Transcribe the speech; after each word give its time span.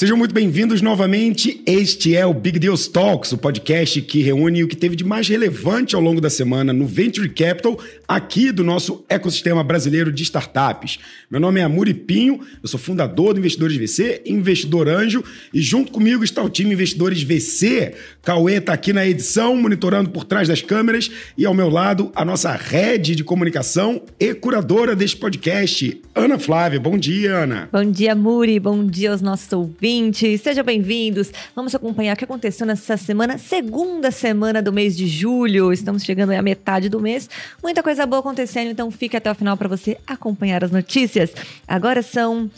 Sejam 0.00 0.16
muito 0.16 0.34
bem-vindos 0.34 0.80
novamente. 0.80 1.62
Este 1.66 2.16
é 2.16 2.24
o 2.24 2.32
Big 2.32 2.58
Deals 2.58 2.88
Talks, 2.88 3.32
o 3.32 3.36
podcast 3.36 4.00
que 4.00 4.22
reúne 4.22 4.64
o 4.64 4.66
que 4.66 4.74
teve 4.74 4.96
de 4.96 5.04
mais 5.04 5.28
relevante 5.28 5.94
ao 5.94 6.00
longo 6.00 6.22
da 6.22 6.30
semana 6.30 6.72
no 6.72 6.86
Venture 6.86 7.28
Capital, 7.28 7.78
aqui 8.08 8.50
do 8.50 8.64
nosso 8.64 9.04
ecossistema 9.10 9.62
brasileiro 9.62 10.10
de 10.10 10.22
startups. 10.22 10.98
Meu 11.30 11.38
nome 11.38 11.60
é 11.60 11.64
Amuri 11.64 11.92
Pinho, 11.92 12.40
eu 12.62 12.66
sou 12.66 12.80
fundador 12.80 13.34
do 13.34 13.40
Investidores 13.40 13.76
VC, 13.76 14.22
investidor 14.24 14.88
anjo, 14.88 15.22
e 15.52 15.60
junto 15.60 15.92
comigo 15.92 16.24
está 16.24 16.42
o 16.42 16.48
time 16.48 16.72
Investidores 16.72 17.22
VC. 17.22 17.92
Cauê 18.22 18.54
está 18.54 18.72
aqui 18.72 18.94
na 18.94 19.06
edição, 19.06 19.54
monitorando 19.54 20.08
por 20.08 20.24
trás 20.24 20.48
das 20.48 20.62
câmeras, 20.62 21.10
e 21.36 21.44
ao 21.44 21.52
meu 21.52 21.68
lado, 21.68 22.10
a 22.14 22.24
nossa 22.24 22.52
rede 22.52 23.14
de 23.14 23.22
comunicação 23.22 24.00
e 24.18 24.32
curadora 24.32 24.96
deste 24.96 25.18
podcast, 25.18 26.00
Ana 26.14 26.38
Flávia. 26.38 26.80
Bom 26.80 26.96
dia, 26.96 27.36
Ana. 27.36 27.68
Bom 27.70 27.84
dia, 27.84 28.14
Muri. 28.14 28.58
Bom 28.58 28.86
dia 28.86 29.10
aos 29.10 29.20
nossos 29.20 29.52
ouvintes 29.52 29.89
ouvintes, 29.90 30.40
sejam 30.40 30.62
bem-vindos. 30.62 31.32
Vamos 31.54 31.74
acompanhar 31.74 32.14
o 32.14 32.16
que 32.16 32.22
aconteceu 32.22 32.64
nessa 32.64 32.96
semana, 32.96 33.36
segunda 33.38 34.12
semana 34.12 34.62
do 34.62 34.72
mês 34.72 34.96
de 34.96 35.08
julho. 35.08 35.72
Estamos 35.72 36.04
chegando 36.04 36.30
à 36.30 36.40
metade 36.40 36.88
do 36.88 37.00
mês. 37.00 37.28
Muita 37.60 37.82
coisa 37.82 38.06
boa 38.06 38.20
acontecendo, 38.20 38.70
então 38.70 38.88
fique 38.92 39.16
até 39.16 39.28
o 39.28 39.34
final 39.34 39.56
para 39.56 39.66
você 39.66 39.98
acompanhar 40.06 40.62
as 40.62 40.70
notícias. 40.70 41.32
Agora 41.66 42.02
são 42.02 42.48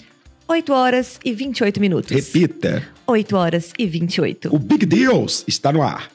8 0.47 0.73
horas 0.75 1.19
e 1.25 1.33
28 1.33 1.81
minutos. 1.81 2.11
Repita. 2.11 2.87
8 3.07 3.35
horas 3.35 3.73
e 3.79 3.87
28. 3.87 4.55
O 4.55 4.59
Big 4.59 4.85
Deals 4.85 5.43
está 5.49 5.73
no 5.73 5.83
ar. 5.83 6.11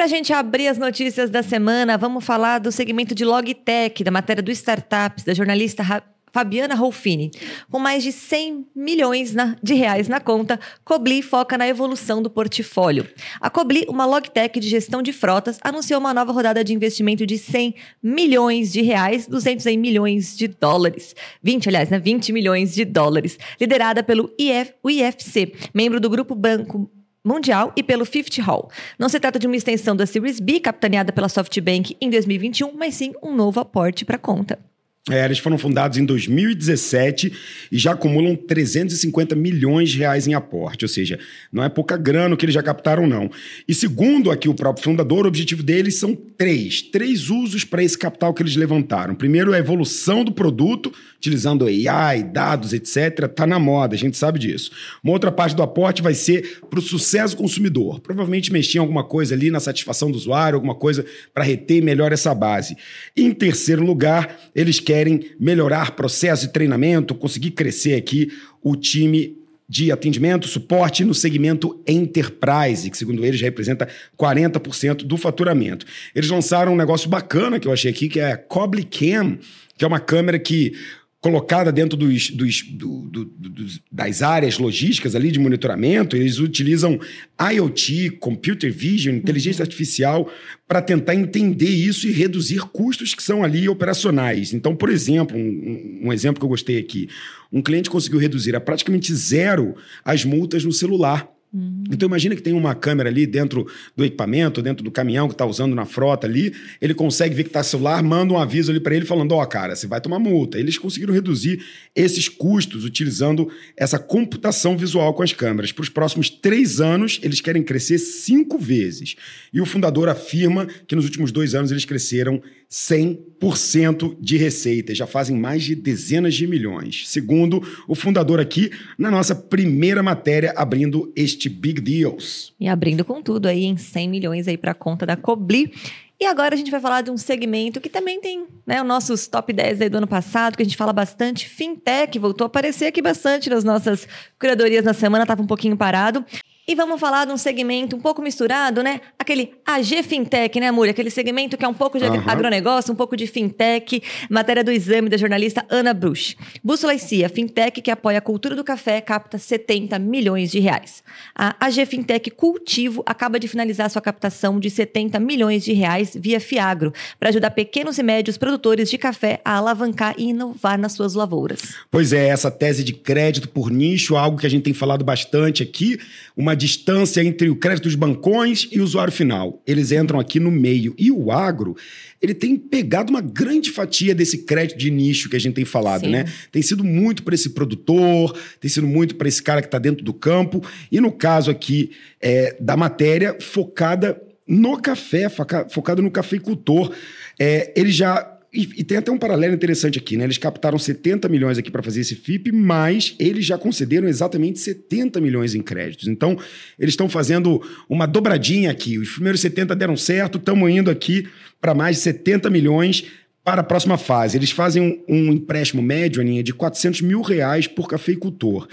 Para 0.00 0.06
a 0.06 0.08
gente 0.08 0.32
abrir 0.32 0.66
as 0.66 0.78
notícias 0.78 1.28
da 1.28 1.42
semana, 1.42 1.98
vamos 1.98 2.24
falar 2.24 2.58
do 2.58 2.72
segmento 2.72 3.14
de 3.14 3.22
Logitech, 3.22 4.02
da 4.02 4.10
matéria 4.10 4.42
do 4.42 4.50
Startups, 4.50 5.24
da 5.24 5.34
jornalista 5.34 5.84
Fabiana 6.32 6.74
Rolfini. 6.74 7.30
Com 7.70 7.78
mais 7.78 8.02
de 8.02 8.10
100 8.10 8.66
milhões 8.74 9.34
de 9.62 9.74
reais 9.74 10.08
na 10.08 10.18
conta, 10.18 10.58
Cobli 10.86 11.20
foca 11.20 11.58
na 11.58 11.68
evolução 11.68 12.22
do 12.22 12.30
portfólio. 12.30 13.06
A 13.42 13.50
Cobli, 13.50 13.84
uma 13.90 14.06
logtech 14.06 14.58
de 14.58 14.70
gestão 14.70 15.02
de 15.02 15.12
frotas, 15.12 15.58
anunciou 15.62 16.00
uma 16.00 16.14
nova 16.14 16.32
rodada 16.32 16.64
de 16.64 16.72
investimento 16.72 17.26
de 17.26 17.36
100 17.36 17.74
milhões 18.02 18.72
de 18.72 18.80
reais, 18.80 19.26
200 19.26 19.66
em 19.66 19.76
milhões 19.76 20.34
de 20.34 20.48
dólares. 20.48 21.14
20, 21.42 21.68
aliás, 21.68 21.90
né? 21.90 21.98
20 21.98 22.32
milhões 22.32 22.74
de 22.74 22.86
dólares. 22.86 23.38
Liderada 23.60 24.02
pelo 24.02 24.32
IF, 24.38 24.72
IFC, 24.82 25.52
membro 25.74 26.00
do 26.00 26.08
Grupo 26.08 26.34
Banco 26.34 26.90
Mundial 27.24 27.72
e 27.76 27.82
pelo 27.82 28.06
Fifth 28.06 28.38
Hall. 28.38 28.70
Não 28.98 29.08
se 29.08 29.20
trata 29.20 29.38
de 29.38 29.46
uma 29.46 29.56
extensão 29.56 29.94
da 29.94 30.06
Series 30.06 30.40
B, 30.40 30.58
capitaneada 30.58 31.12
pela 31.12 31.28
SoftBank 31.28 31.96
em 32.00 32.08
2021, 32.08 32.72
mas 32.72 32.94
sim 32.94 33.12
um 33.22 33.34
novo 33.34 33.60
aporte 33.60 34.06
para 34.06 34.16
a 34.16 34.18
conta. 34.18 34.69
É, 35.08 35.24
eles 35.24 35.38
foram 35.38 35.56
fundados 35.56 35.96
em 35.96 36.04
2017 36.04 37.32
e 37.72 37.78
já 37.78 37.92
acumulam 37.92 38.36
350 38.36 39.34
milhões 39.34 39.88
de 39.88 39.98
reais 39.98 40.26
em 40.26 40.34
aporte, 40.34 40.84
ou 40.84 40.88
seja, 40.90 41.18
não 41.50 41.64
é 41.64 41.70
pouca 41.70 41.96
grana 41.96 42.36
que 42.36 42.44
eles 42.44 42.54
já 42.54 42.62
captaram, 42.62 43.06
não. 43.06 43.30
E 43.66 43.74
segundo 43.74 44.30
aqui 44.30 44.46
o 44.46 44.54
próprio 44.54 44.84
fundador, 44.84 45.24
o 45.24 45.28
objetivo 45.28 45.62
deles 45.62 45.96
são 45.96 46.14
três, 46.14 46.82
três 46.82 47.30
usos 47.30 47.64
para 47.64 47.82
esse 47.82 47.96
capital 47.96 48.34
que 48.34 48.42
eles 48.42 48.56
levantaram. 48.56 49.14
Primeiro, 49.14 49.54
a 49.54 49.58
evolução 49.58 50.22
do 50.22 50.32
produto, 50.32 50.92
utilizando 51.16 51.66
AI, 51.66 52.22
dados, 52.22 52.74
etc. 52.74 53.24
Está 53.24 53.46
na 53.46 53.58
moda, 53.58 53.94
a 53.94 53.98
gente 53.98 54.18
sabe 54.18 54.38
disso. 54.38 54.70
Uma 55.02 55.14
outra 55.14 55.32
parte 55.32 55.56
do 55.56 55.62
aporte 55.62 56.02
vai 56.02 56.14
ser 56.14 56.60
para 56.68 56.78
o 56.78 56.82
sucesso 56.82 57.36
consumidor. 57.38 58.00
Provavelmente 58.00 58.52
mexer 58.52 58.76
em 58.76 58.80
alguma 58.80 59.02
coisa 59.02 59.34
ali 59.34 59.50
na 59.50 59.60
satisfação 59.60 60.10
do 60.10 60.18
usuário, 60.18 60.56
alguma 60.56 60.74
coisa 60.74 61.06
para 61.32 61.42
reter 61.42 61.82
melhor 61.82 62.12
essa 62.12 62.34
base. 62.34 62.76
Em 63.16 63.32
terceiro 63.32 63.84
lugar, 63.84 64.38
eles 64.54 64.78
querem 64.78 64.89
melhorar 65.38 65.92
processo 65.92 66.46
de 66.46 66.52
treinamento, 66.52 67.14
conseguir 67.14 67.52
crescer 67.52 67.94
aqui 67.94 68.30
o 68.62 68.76
time 68.76 69.36
de 69.68 69.92
atendimento, 69.92 70.48
suporte 70.48 71.04
no 71.04 71.14
segmento 71.14 71.80
Enterprise, 71.86 72.90
que 72.90 72.98
segundo 72.98 73.24
eles 73.24 73.40
representa 73.40 73.88
40% 74.18 75.04
do 75.04 75.16
faturamento. 75.16 75.86
Eles 76.12 76.28
lançaram 76.28 76.72
um 76.72 76.76
negócio 76.76 77.08
bacana 77.08 77.60
que 77.60 77.68
eu 77.68 77.72
achei 77.72 77.90
aqui, 77.90 78.08
que 78.08 78.18
é 78.18 78.32
a 78.32 78.36
Cobly 78.36 78.82
Cam, 78.82 79.38
que 79.78 79.84
é 79.84 79.86
uma 79.86 80.00
câmera 80.00 80.40
que 80.40 80.72
colocada 81.20 81.70
dentro 81.70 81.98
dos, 81.98 82.30
dos, 82.30 82.62
do, 82.62 83.02
do, 83.02 83.24
dos, 83.26 83.80
das 83.92 84.22
áreas 84.22 84.58
logísticas 84.58 85.14
ali 85.14 85.30
de 85.30 85.38
monitoramento, 85.38 86.16
eles 86.16 86.38
utilizam 86.38 86.98
IoT, 87.38 88.12
Computer 88.12 88.72
Vision, 88.72 89.16
inteligência 89.16 89.62
uhum. 89.62 89.66
artificial, 89.66 90.32
para 90.66 90.80
tentar 90.80 91.14
entender 91.14 91.68
isso 91.68 92.08
e 92.08 92.12
reduzir 92.12 92.60
custos 92.72 93.14
que 93.14 93.22
são 93.22 93.44
ali 93.44 93.68
operacionais. 93.68 94.54
Então, 94.54 94.74
por 94.74 94.88
exemplo, 94.88 95.36
um, 95.36 96.00
um 96.04 96.12
exemplo 96.12 96.40
que 96.40 96.44
eu 96.44 96.50
gostei 96.50 96.78
aqui, 96.78 97.08
um 97.52 97.60
cliente 97.60 97.90
conseguiu 97.90 98.18
reduzir 98.18 98.56
a 98.56 98.60
praticamente 98.60 99.14
zero 99.14 99.74
as 100.02 100.24
multas 100.24 100.64
no 100.64 100.72
celular 100.72 101.28
Uhum. 101.52 101.84
Então 101.90 102.06
imagina 102.06 102.36
que 102.36 102.42
tem 102.42 102.52
uma 102.52 102.74
câmera 102.76 103.08
ali 103.08 103.26
dentro 103.26 103.66
do 103.96 104.04
equipamento, 104.04 104.62
dentro 104.62 104.84
do 104.84 104.90
caminhão 104.90 105.26
que 105.26 105.34
está 105.34 105.44
usando 105.44 105.74
na 105.74 105.84
frota 105.84 106.26
ali, 106.26 106.54
ele 106.80 106.94
consegue 106.94 107.34
ver 107.34 107.42
que 107.42 107.48
está 107.48 107.62
celular, 107.62 108.00
manda 108.02 108.32
um 108.32 108.38
aviso 108.38 108.70
ali 108.70 108.78
para 108.78 108.94
ele 108.94 109.04
falando, 109.04 109.32
ó, 109.32 109.42
oh, 109.42 109.46
cara, 109.46 109.74
você 109.74 109.86
vai 109.86 110.00
tomar 110.00 110.20
multa. 110.20 110.58
Eles 110.58 110.78
conseguiram 110.78 111.12
reduzir 111.12 111.60
esses 111.94 112.28
custos 112.28 112.84
utilizando 112.84 113.50
essa 113.76 113.98
computação 113.98 114.76
visual 114.76 115.12
com 115.12 115.22
as 115.22 115.32
câmeras. 115.32 115.72
Para 115.72 115.82
os 115.82 115.88
próximos 115.88 116.30
três 116.30 116.80
anos, 116.80 117.18
eles 117.22 117.40
querem 117.40 117.62
crescer 117.62 117.98
cinco 117.98 118.56
vezes. 118.56 119.16
E 119.52 119.60
o 119.60 119.66
fundador 119.66 120.08
afirma 120.08 120.66
que 120.86 120.94
nos 120.94 121.04
últimos 121.04 121.32
dois 121.32 121.54
anos 121.54 121.72
eles 121.72 121.84
cresceram 121.84 122.40
100% 122.70 124.16
de 124.20 124.36
receita, 124.36 124.94
já 124.94 125.06
fazem 125.06 125.36
mais 125.36 125.64
de 125.64 125.74
dezenas 125.74 126.34
de 126.34 126.46
milhões. 126.46 127.08
Segundo 127.08 127.60
o 127.88 127.96
fundador 127.96 128.38
aqui, 128.38 128.70
na 128.96 129.10
nossa 129.10 129.34
primeira 129.34 130.02
matéria, 130.02 130.54
abrindo 130.56 131.12
este 131.16 131.48
Big 131.48 131.80
Deals. 131.80 132.52
E 132.60 132.68
abrindo 132.68 133.04
com 133.04 133.20
tudo 133.20 133.46
aí 133.46 133.64
em 133.64 133.76
100 133.76 134.08
milhões 134.08 134.46
aí 134.46 134.56
para 134.56 134.70
a 134.70 134.74
conta 134.74 135.04
da 135.04 135.16
Cobli. 135.16 135.72
E 136.20 136.26
agora 136.26 136.54
a 136.54 136.58
gente 136.58 136.70
vai 136.70 136.80
falar 136.80 137.00
de 137.00 137.10
um 137.10 137.16
segmento 137.16 137.80
que 137.80 137.88
também 137.88 138.20
tem 138.20 138.46
né, 138.66 138.80
os 138.80 138.86
nossos 138.86 139.26
top 139.26 139.52
10 139.52 139.80
aí 139.80 139.88
do 139.88 139.96
ano 139.96 140.06
passado, 140.06 140.54
que 140.54 140.62
a 140.62 140.66
gente 140.66 140.76
fala 140.76 140.92
bastante, 140.92 141.48
fintech, 141.48 142.18
voltou 142.18 142.44
a 142.44 142.46
aparecer 142.46 142.84
aqui 142.84 143.00
bastante 143.00 143.48
nas 143.48 143.64
nossas 143.64 144.06
curadorias 144.38 144.84
na 144.84 144.92
semana, 144.92 145.24
estava 145.24 145.42
um 145.42 145.46
pouquinho 145.46 145.76
parado. 145.78 146.24
E 146.70 146.74
vamos 146.76 147.00
falar 147.00 147.24
de 147.24 147.32
um 147.32 147.36
segmento 147.36 147.96
um 147.96 148.00
pouco 148.00 148.22
misturado, 148.22 148.80
né? 148.80 149.00
Aquele 149.18 149.54
AG 149.66 150.04
Fintech, 150.04 150.60
né, 150.60 150.68
Amor? 150.68 150.88
Aquele 150.88 151.10
segmento 151.10 151.56
que 151.56 151.64
é 151.64 151.68
um 151.68 151.74
pouco 151.74 151.98
de 151.98 152.04
uhum. 152.04 152.22
agronegócio, 152.24 152.92
um 152.92 152.96
pouco 152.96 153.16
de 153.16 153.26
fintech. 153.26 154.00
Matéria 154.30 154.62
do 154.62 154.70
exame 154.70 155.08
da 155.08 155.16
jornalista 155.16 155.66
Ana 155.68 155.92
Bruch. 155.92 156.36
Bússola 156.62 156.94
e 156.94 156.98
CIA, 157.00 157.28
fintech 157.28 157.82
que 157.82 157.90
apoia 157.90 158.18
a 158.18 158.20
cultura 158.20 158.54
do 158.54 158.62
café, 158.62 159.00
capta 159.00 159.36
70 159.36 159.98
milhões 159.98 160.52
de 160.52 160.60
reais. 160.60 161.02
A 161.34 161.56
AG 161.58 161.84
Fintech 161.86 162.30
Cultivo 162.30 163.02
acaba 163.04 163.40
de 163.40 163.48
finalizar 163.48 163.90
sua 163.90 164.00
captação 164.00 164.60
de 164.60 164.70
70 164.70 165.18
milhões 165.18 165.64
de 165.64 165.72
reais 165.72 166.12
via 166.14 166.38
Fiagro, 166.38 166.92
para 167.18 167.30
ajudar 167.30 167.50
pequenos 167.50 167.98
e 167.98 168.02
médios 168.04 168.38
produtores 168.38 168.88
de 168.88 168.96
café 168.96 169.40
a 169.44 169.56
alavancar 169.56 170.14
e 170.16 170.28
inovar 170.28 170.78
nas 170.78 170.92
suas 170.92 171.14
lavouras. 171.14 171.74
Pois 171.90 172.12
é, 172.12 172.28
essa 172.28 172.48
tese 172.48 172.84
de 172.84 172.92
crédito 172.92 173.48
por 173.48 173.72
nicho, 173.72 174.14
algo 174.16 174.38
que 174.38 174.46
a 174.46 174.50
gente 174.50 174.62
tem 174.62 174.72
falado 174.72 175.04
bastante 175.04 175.64
aqui, 175.64 175.98
uma 176.36 176.59
distância 176.60 177.24
entre 177.24 177.48
o 177.48 177.56
crédito 177.56 177.84
dos 177.84 177.94
bancões 177.94 178.68
e 178.70 178.80
o 178.80 178.84
usuário 178.84 179.12
final. 179.12 179.62
Eles 179.66 179.90
entram 179.90 180.20
aqui 180.20 180.38
no 180.38 180.50
meio. 180.50 180.94
E 180.98 181.10
o 181.10 181.32
agro, 181.32 181.74
ele 182.20 182.34
tem 182.34 182.56
pegado 182.56 183.10
uma 183.10 183.22
grande 183.22 183.70
fatia 183.70 184.14
desse 184.14 184.38
crédito 184.44 184.78
de 184.78 184.90
nicho 184.90 185.30
que 185.30 185.36
a 185.36 185.40
gente 185.40 185.54
tem 185.54 185.64
falado, 185.64 186.04
Sim. 186.04 186.10
né? 186.10 186.26
Tem 186.52 186.60
sido 186.60 186.84
muito 186.84 187.22
para 187.22 187.34
esse 187.34 187.50
produtor, 187.50 188.36
tem 188.60 188.70
sido 188.70 188.86
muito 188.86 189.16
para 189.16 189.26
esse 189.26 189.42
cara 189.42 189.62
que 189.62 189.68
está 189.68 189.78
dentro 189.78 190.04
do 190.04 190.12
campo. 190.12 190.62
E 190.92 191.00
no 191.00 191.10
caso 191.10 191.50
aqui 191.50 191.92
é, 192.20 192.56
da 192.60 192.76
matéria, 192.76 193.36
focada 193.40 194.20
no 194.46 194.76
café, 194.80 195.28
focada 195.70 196.02
no 196.02 196.10
cafeicultor. 196.10 196.92
É, 197.38 197.72
ele 197.74 197.90
já 197.90 198.38
e, 198.52 198.62
e, 198.78 198.84
tem 198.84 198.98
até 198.98 199.12
um 199.12 199.18
paralelo 199.18 199.54
interessante 199.54 199.96
aqui, 199.96 200.16
né? 200.16 200.24
Eles 200.24 200.36
captaram 200.36 200.76
70 200.76 201.28
milhões 201.28 201.56
aqui 201.56 201.70
para 201.70 201.82
fazer 201.84 202.00
esse 202.00 202.16
FIP, 202.16 202.50
mas 202.50 203.14
eles 203.18 203.46
já 203.46 203.56
concederam 203.56 204.08
exatamente 204.08 204.58
70 204.58 205.20
milhões 205.20 205.54
em 205.54 205.62
créditos. 205.62 206.08
Então, 206.08 206.36
eles 206.76 206.92
estão 206.92 207.08
fazendo 207.08 207.62
uma 207.88 208.06
dobradinha 208.06 208.70
aqui. 208.70 208.98
Os 208.98 209.10
primeiros 209.10 209.40
70 209.40 209.76
deram 209.76 209.96
certo, 209.96 210.38
estamos 210.38 210.68
indo 210.68 210.90
aqui 210.90 211.28
para 211.60 211.74
mais 211.74 211.96
de 211.96 212.02
70 212.02 212.50
milhões 212.50 213.04
para 213.44 213.60
a 213.60 213.64
próxima 213.64 213.96
fase. 213.96 214.36
Eles 214.36 214.50
fazem 214.50 214.82
um, 215.08 215.14
um 215.14 215.32
empréstimo 215.32 215.80
médio, 215.80 216.20
Aninha, 216.20 216.42
de 216.42 216.52
400 216.52 217.02
mil 217.02 217.22
reais 217.22 217.68
por 217.68 217.88
cafeicultor. 217.88 218.66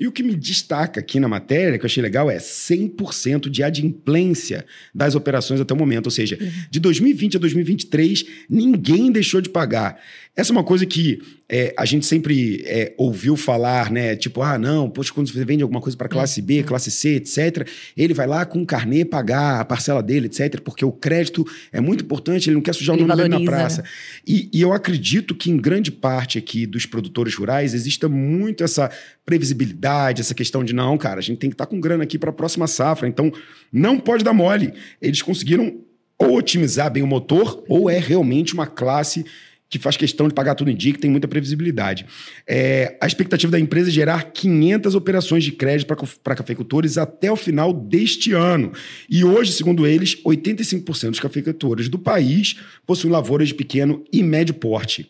E 0.00 0.06
o 0.06 0.12
que 0.12 0.22
me 0.22 0.34
destaca 0.34 0.98
aqui 0.98 1.20
na 1.20 1.28
matéria, 1.28 1.78
que 1.78 1.84
eu 1.84 1.86
achei 1.86 2.02
legal, 2.02 2.30
é 2.30 2.38
100% 2.38 3.50
de 3.50 3.62
adimplência 3.62 4.64
das 4.94 5.14
operações 5.14 5.60
até 5.60 5.74
o 5.74 5.76
momento. 5.76 6.06
Ou 6.06 6.10
seja, 6.10 6.38
uhum. 6.40 6.50
de 6.70 6.80
2020 6.80 7.36
a 7.36 7.40
2023, 7.40 8.24
ninguém 8.48 9.12
deixou 9.12 9.42
de 9.42 9.50
pagar. 9.50 10.00
Essa 10.34 10.52
é 10.52 10.54
uma 10.54 10.64
coisa 10.64 10.86
que 10.86 11.20
é, 11.52 11.74
a 11.76 11.84
gente 11.84 12.06
sempre 12.06 12.62
é, 12.64 12.94
ouviu 12.96 13.36
falar, 13.36 13.90
né? 13.90 14.14
Tipo, 14.14 14.40
ah, 14.40 14.56
não, 14.56 14.88
poxa, 14.88 15.12
quando 15.12 15.28
você 15.28 15.44
vende 15.44 15.64
alguma 15.64 15.80
coisa 15.80 15.98
para 15.98 16.08
classe 16.08 16.40
B, 16.40 16.60
uhum. 16.60 16.64
classe 16.64 16.92
C, 16.92 17.16
etc., 17.16 17.66
ele 17.96 18.14
vai 18.14 18.28
lá 18.28 18.46
com 18.46 18.62
o 18.62 18.66
carnê 18.66 19.04
pagar 19.04 19.60
a 19.60 19.64
parcela 19.64 20.00
dele, 20.00 20.26
etc., 20.26 20.60
porque 20.60 20.84
o 20.84 20.92
crédito 20.92 21.44
é 21.72 21.80
muito 21.80 22.04
importante, 22.04 22.48
ele 22.48 22.54
não 22.54 22.62
quer 22.62 22.72
sujar 22.72 22.94
ele 22.94 23.02
o 23.02 23.06
nome 23.08 23.16
valoriza, 23.16 23.38
dele 23.38 23.50
na 23.50 23.58
praça. 23.58 23.82
Né? 23.82 23.88
E, 24.24 24.48
e 24.52 24.60
eu 24.60 24.72
acredito 24.72 25.34
que 25.34 25.50
em 25.50 25.56
grande 25.56 25.90
parte 25.90 26.38
aqui 26.38 26.66
dos 26.66 26.86
produtores 26.86 27.34
rurais 27.34 27.74
exista 27.74 28.08
muito 28.08 28.62
essa 28.62 28.88
previsibilidade, 29.26 30.20
essa 30.20 30.34
questão 30.34 30.62
de 30.62 30.72
não, 30.72 30.96
cara, 30.96 31.18
a 31.18 31.22
gente 31.22 31.38
tem 31.38 31.50
que 31.50 31.54
estar 31.54 31.66
tá 31.66 31.70
com 31.70 31.80
grana 31.80 32.04
aqui 32.04 32.16
para 32.16 32.30
a 32.30 32.32
próxima 32.32 32.68
safra, 32.68 33.08
então 33.08 33.32
não 33.72 33.98
pode 33.98 34.22
dar 34.22 34.32
mole. 34.32 34.72
Eles 35.02 35.20
conseguiram 35.20 35.80
ou 36.16 36.36
otimizar 36.36 36.92
bem 36.92 37.02
o 37.02 37.06
motor, 37.06 37.64
ou 37.66 37.88
é 37.88 37.98
realmente 37.98 38.52
uma 38.52 38.66
classe 38.66 39.24
que 39.70 39.78
faz 39.78 39.96
questão 39.96 40.26
de 40.26 40.34
pagar 40.34 40.56
tudo 40.56 40.68
em 40.68 40.74
dia, 40.74 40.92
que 40.92 40.98
tem 40.98 41.10
muita 41.10 41.28
previsibilidade. 41.28 42.04
É, 42.44 42.98
a 43.00 43.06
expectativa 43.06 43.52
da 43.52 43.58
empresa 43.58 43.88
é 43.88 43.92
gerar 43.92 44.32
500 44.32 44.96
operações 44.96 45.44
de 45.44 45.52
crédito 45.52 45.86
para 46.24 46.34
cafeicultores 46.34 46.98
até 46.98 47.30
o 47.30 47.36
final 47.36 47.72
deste 47.72 48.32
ano. 48.32 48.72
E 49.08 49.22
hoje, 49.22 49.52
segundo 49.52 49.86
eles, 49.86 50.20
85% 50.24 51.10
dos 51.10 51.20
cafeicultores 51.20 51.88
do 51.88 52.00
país 52.00 52.56
possuem 52.84 53.12
lavouras 53.12 53.46
de 53.48 53.54
pequeno 53.54 54.04
e 54.12 54.24
médio 54.24 54.54
porte. 54.54 55.08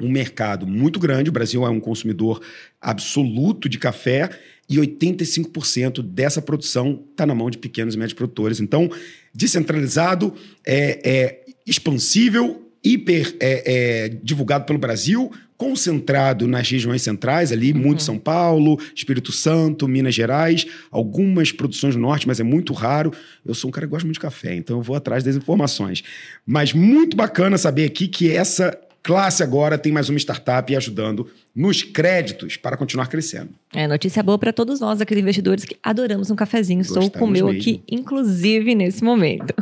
Um 0.00 0.10
mercado 0.10 0.66
muito 0.66 0.98
grande, 0.98 1.28
o 1.28 1.32
Brasil 1.32 1.64
é 1.66 1.68
um 1.68 1.78
consumidor 1.78 2.40
absoluto 2.80 3.68
de 3.68 3.78
café 3.78 4.30
e 4.70 4.78
85% 4.78 6.00
dessa 6.00 6.40
produção 6.40 7.04
está 7.10 7.26
na 7.26 7.34
mão 7.34 7.50
de 7.50 7.58
pequenos 7.58 7.94
e 7.94 7.98
médios 7.98 8.14
produtores. 8.14 8.58
Então, 8.58 8.90
descentralizado, 9.34 10.34
é, 10.66 11.00
é 11.04 11.44
expansível 11.66 12.61
hiper 12.84 13.36
é, 13.40 13.62
é, 13.64 14.08
divulgado 14.22 14.64
pelo 14.64 14.78
Brasil, 14.78 15.30
concentrado 15.56 16.48
nas 16.48 16.68
regiões 16.68 17.02
centrais, 17.02 17.52
ali, 17.52 17.72
uhum. 17.72 17.78
muito 17.78 18.02
São 18.02 18.18
Paulo, 18.18 18.80
Espírito 18.94 19.30
Santo, 19.30 19.86
Minas 19.86 20.14
Gerais, 20.14 20.66
algumas 20.90 21.52
produções 21.52 21.94
do 21.94 22.00
norte, 22.00 22.26
mas 22.26 22.40
é 22.40 22.42
muito 22.42 22.72
raro. 22.72 23.12
Eu 23.46 23.54
sou 23.54 23.68
um 23.68 23.70
cara 23.70 23.86
que 23.86 23.90
gosta 23.92 24.04
muito 24.04 24.16
de 24.16 24.20
café, 24.20 24.54
então 24.54 24.78
eu 24.78 24.82
vou 24.82 24.96
atrás 24.96 25.22
das 25.22 25.36
informações. 25.36 26.02
Mas 26.44 26.72
muito 26.72 27.16
bacana 27.16 27.56
saber 27.56 27.84
aqui 27.84 28.08
que 28.08 28.30
essa 28.30 28.76
classe 29.02 29.42
agora 29.42 29.76
tem 29.76 29.92
mais 29.92 30.08
uma 30.08 30.18
startup 30.18 30.74
ajudando 30.74 31.28
nos 31.54 31.82
créditos 31.82 32.56
para 32.56 32.76
continuar 32.76 33.08
crescendo. 33.08 33.50
É 33.74 33.86
notícia 33.86 34.22
boa 34.22 34.38
para 34.38 34.52
todos 34.52 34.80
nós, 34.80 35.00
aqueles 35.00 35.22
investidores 35.22 35.64
que 35.64 35.76
adoramos 35.82 36.30
um 36.30 36.36
cafezinho. 36.36 36.80
Estou 36.80 37.10
com 37.10 37.24
o 37.24 37.28
meu 37.28 37.46
mesmo. 37.46 37.60
aqui, 37.60 37.82
inclusive, 37.88 38.74
nesse 38.74 39.02
momento. 39.02 39.54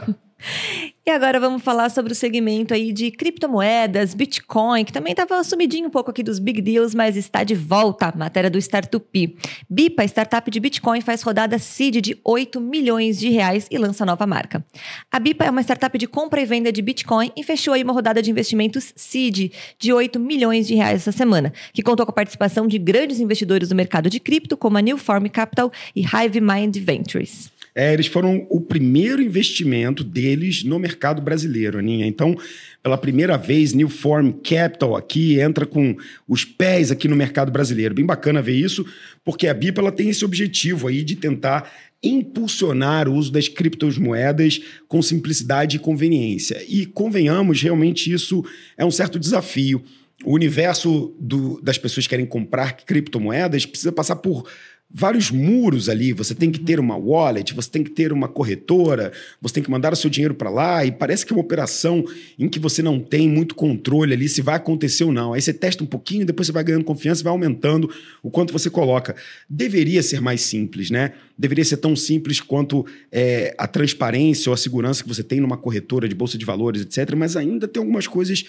E 1.06 1.11
agora 1.11 1.41
vamos 1.41 1.62
falar 1.62 1.88
sobre 1.88 2.12
o 2.12 2.14
segmento 2.14 2.75
aí 2.75 2.93
de 2.93 3.11
criptomoedas, 3.11 4.12
Bitcoin, 4.12 4.85
que 4.85 4.93
também 4.93 5.12
estava 5.12 5.43
sumidinho 5.43 5.87
um 5.87 5.91
pouco 5.91 6.11
aqui 6.11 6.23
dos 6.23 6.38
big 6.38 6.61
deals, 6.61 6.94
mas 6.94 7.17
está 7.17 7.43
de 7.43 7.55
volta. 7.55 8.12
Matéria 8.14 8.50
do 8.50 8.58
Startup. 8.58 9.37
Bipa, 9.69 10.05
startup 10.05 10.50
de 10.50 10.61
Bitcoin, 10.61 11.00
faz 11.00 11.23
rodada 11.23 11.58
seed 11.58 12.02
de 12.02 12.20
8 12.23 12.61
milhões 12.61 13.19
de 13.19 13.31
reais 13.31 13.67
e 13.70 13.79
lança 13.79 14.05
nova 14.05 14.26
marca. 14.26 14.62
A 15.11 15.19
Bipa 15.19 15.43
é 15.43 15.50
uma 15.50 15.62
startup 15.62 15.97
de 15.97 16.06
compra 16.06 16.43
e 16.43 16.44
venda 16.44 16.70
de 16.70 16.82
Bitcoin 16.82 17.32
e 17.35 17.43
fechou 17.43 17.73
aí 17.73 17.82
uma 17.82 17.94
rodada 17.94 18.20
de 18.20 18.31
investimentos 18.31 18.93
seed 18.94 19.52
de 19.79 19.93
8 19.94 20.20
milhões 20.20 20.67
de 20.67 20.75
reais 20.75 20.97
essa 20.97 21.12
semana, 21.12 21.50
que 21.73 21.82
contou 21.82 22.05
com 22.05 22.12
a 22.12 22.14
participação 22.14 22.67
de 22.67 22.79
grandes 22.79 23.20
investidores 23.20 23.70
do 23.70 23.75
mercado 23.75 24.11
de 24.11 24.20
cripto, 24.20 24.55
como 24.55 24.76
a 24.76 24.82
Newform 24.82 25.31
Capital 25.31 25.73
e 25.97 26.02
Hive 26.02 26.43
Mind 26.43 26.76
Ventures. 26.76 27.50
É, 27.75 27.93
eles 27.93 28.08
foram 28.08 28.47
o 28.50 28.61
primeiro 28.61 29.23
investimento 29.23 30.02
deles 30.02 30.64
no 30.64 30.79
mercado 30.79 30.89
brasileiro, 31.20 31.78
Aninha. 31.78 32.06
Então, 32.06 32.37
pela 32.82 32.96
primeira 32.96 33.37
vez, 33.37 33.72
New 33.72 33.88
Form 33.88 34.32
Capital 34.32 34.96
aqui 34.96 35.40
entra 35.40 35.66
com 35.66 35.96
os 36.26 36.44
pés 36.44 36.90
aqui 36.90 37.06
no 37.08 37.16
mercado 37.16 37.52
brasileiro. 37.52 37.94
Bem 37.94 38.06
bacana 38.06 38.40
ver 38.40 38.56
isso, 38.56 38.84
porque 39.25 39.46
a 39.46 39.54
BIP 39.54 39.78
ela 39.78 39.92
tem 39.92 40.08
esse 40.08 40.25
objetivo 40.25 40.88
aí 40.88 41.02
de 41.02 41.16
tentar 41.16 41.70
impulsionar 42.02 43.08
o 43.08 43.14
uso 43.14 43.31
das 43.31 43.48
criptomoedas 43.48 44.60
com 44.88 45.02
simplicidade 45.02 45.76
e 45.76 45.81
conveniência. 45.81 46.62
E 46.66 46.87
convenhamos, 46.87 47.60
realmente 47.60 48.12
isso 48.12 48.44
é 48.76 48.84
um 48.84 48.90
certo 48.90 49.19
desafio. 49.19 49.82
O 50.25 50.34
universo 50.34 51.14
do, 51.19 51.60
das 51.62 51.78
pessoas 51.78 52.06
que 52.06 52.10
querem 52.10 52.26
comprar 52.26 52.72
criptomoedas 52.72 53.64
precisa 53.64 53.90
passar 53.90 54.16
por 54.16 54.46
vários 54.92 55.31
muros 55.31 55.88
ali. 55.88 56.12
Você 56.12 56.34
tem 56.34 56.50
que 56.50 56.58
ter 56.58 56.81
uma 56.81 56.96
wallet, 56.96 57.54
você 57.54 57.70
tem 57.70 57.84
que 57.84 57.90
ter 57.90 58.12
uma 58.12 58.26
corretora, 58.26 59.12
você 59.40 59.54
tem 59.54 59.62
que 59.62 59.70
mandar 59.70 59.92
o 59.92 59.96
seu 59.96 60.10
dinheiro 60.10 60.34
para 60.34 60.50
lá 60.50 60.84
e 60.84 60.90
parece 60.90 61.25
que 61.25 61.32
é 61.32 61.37
uma 61.37 61.42
operação 61.42 62.04
em 62.38 62.48
que 62.48 62.58
você 62.58 62.82
não 62.82 62.98
tem 62.98 63.28
muito 63.28 63.54
controle 63.54 64.12
ali 64.12 64.28
se 64.28 64.42
vai 64.42 64.56
acontecer 64.56 65.04
ou 65.04 65.12
não. 65.12 65.32
Aí 65.32 65.40
você 65.40 65.54
testa 65.54 65.84
um 65.84 65.87
pouquinho, 65.87 66.26
depois 66.26 66.46
você 66.46 66.52
vai 66.52 66.64
ganhando 66.64 66.84
confiança, 66.84 67.22
vai 67.22 67.32
aumentando 67.32 67.88
o 68.22 68.31
quanto 68.31 68.52
você 68.52 68.69
coloca. 68.69 69.14
Deveria 69.48 70.02
ser 70.02 70.20
mais 70.20 70.40
simples, 70.40 70.90
né? 70.90 71.12
Deveria 71.38 71.64
ser 71.64 71.76
tão 71.76 71.94
simples 71.94 72.40
quanto 72.40 72.84
é, 73.12 73.54
a 73.56 73.66
transparência 73.66 74.50
ou 74.50 74.54
a 74.54 74.56
segurança 74.56 75.02
que 75.02 75.08
você 75.08 75.22
tem 75.22 75.40
numa 75.40 75.56
corretora 75.56 76.08
de 76.08 76.14
bolsa 76.14 76.37
de 76.37 76.44
valores, 76.44 76.82
etc. 76.82 77.14
Mas 77.16 77.37
ainda 77.37 77.69
tem 77.69 77.81
algumas 77.81 78.06
coisas 78.06 78.44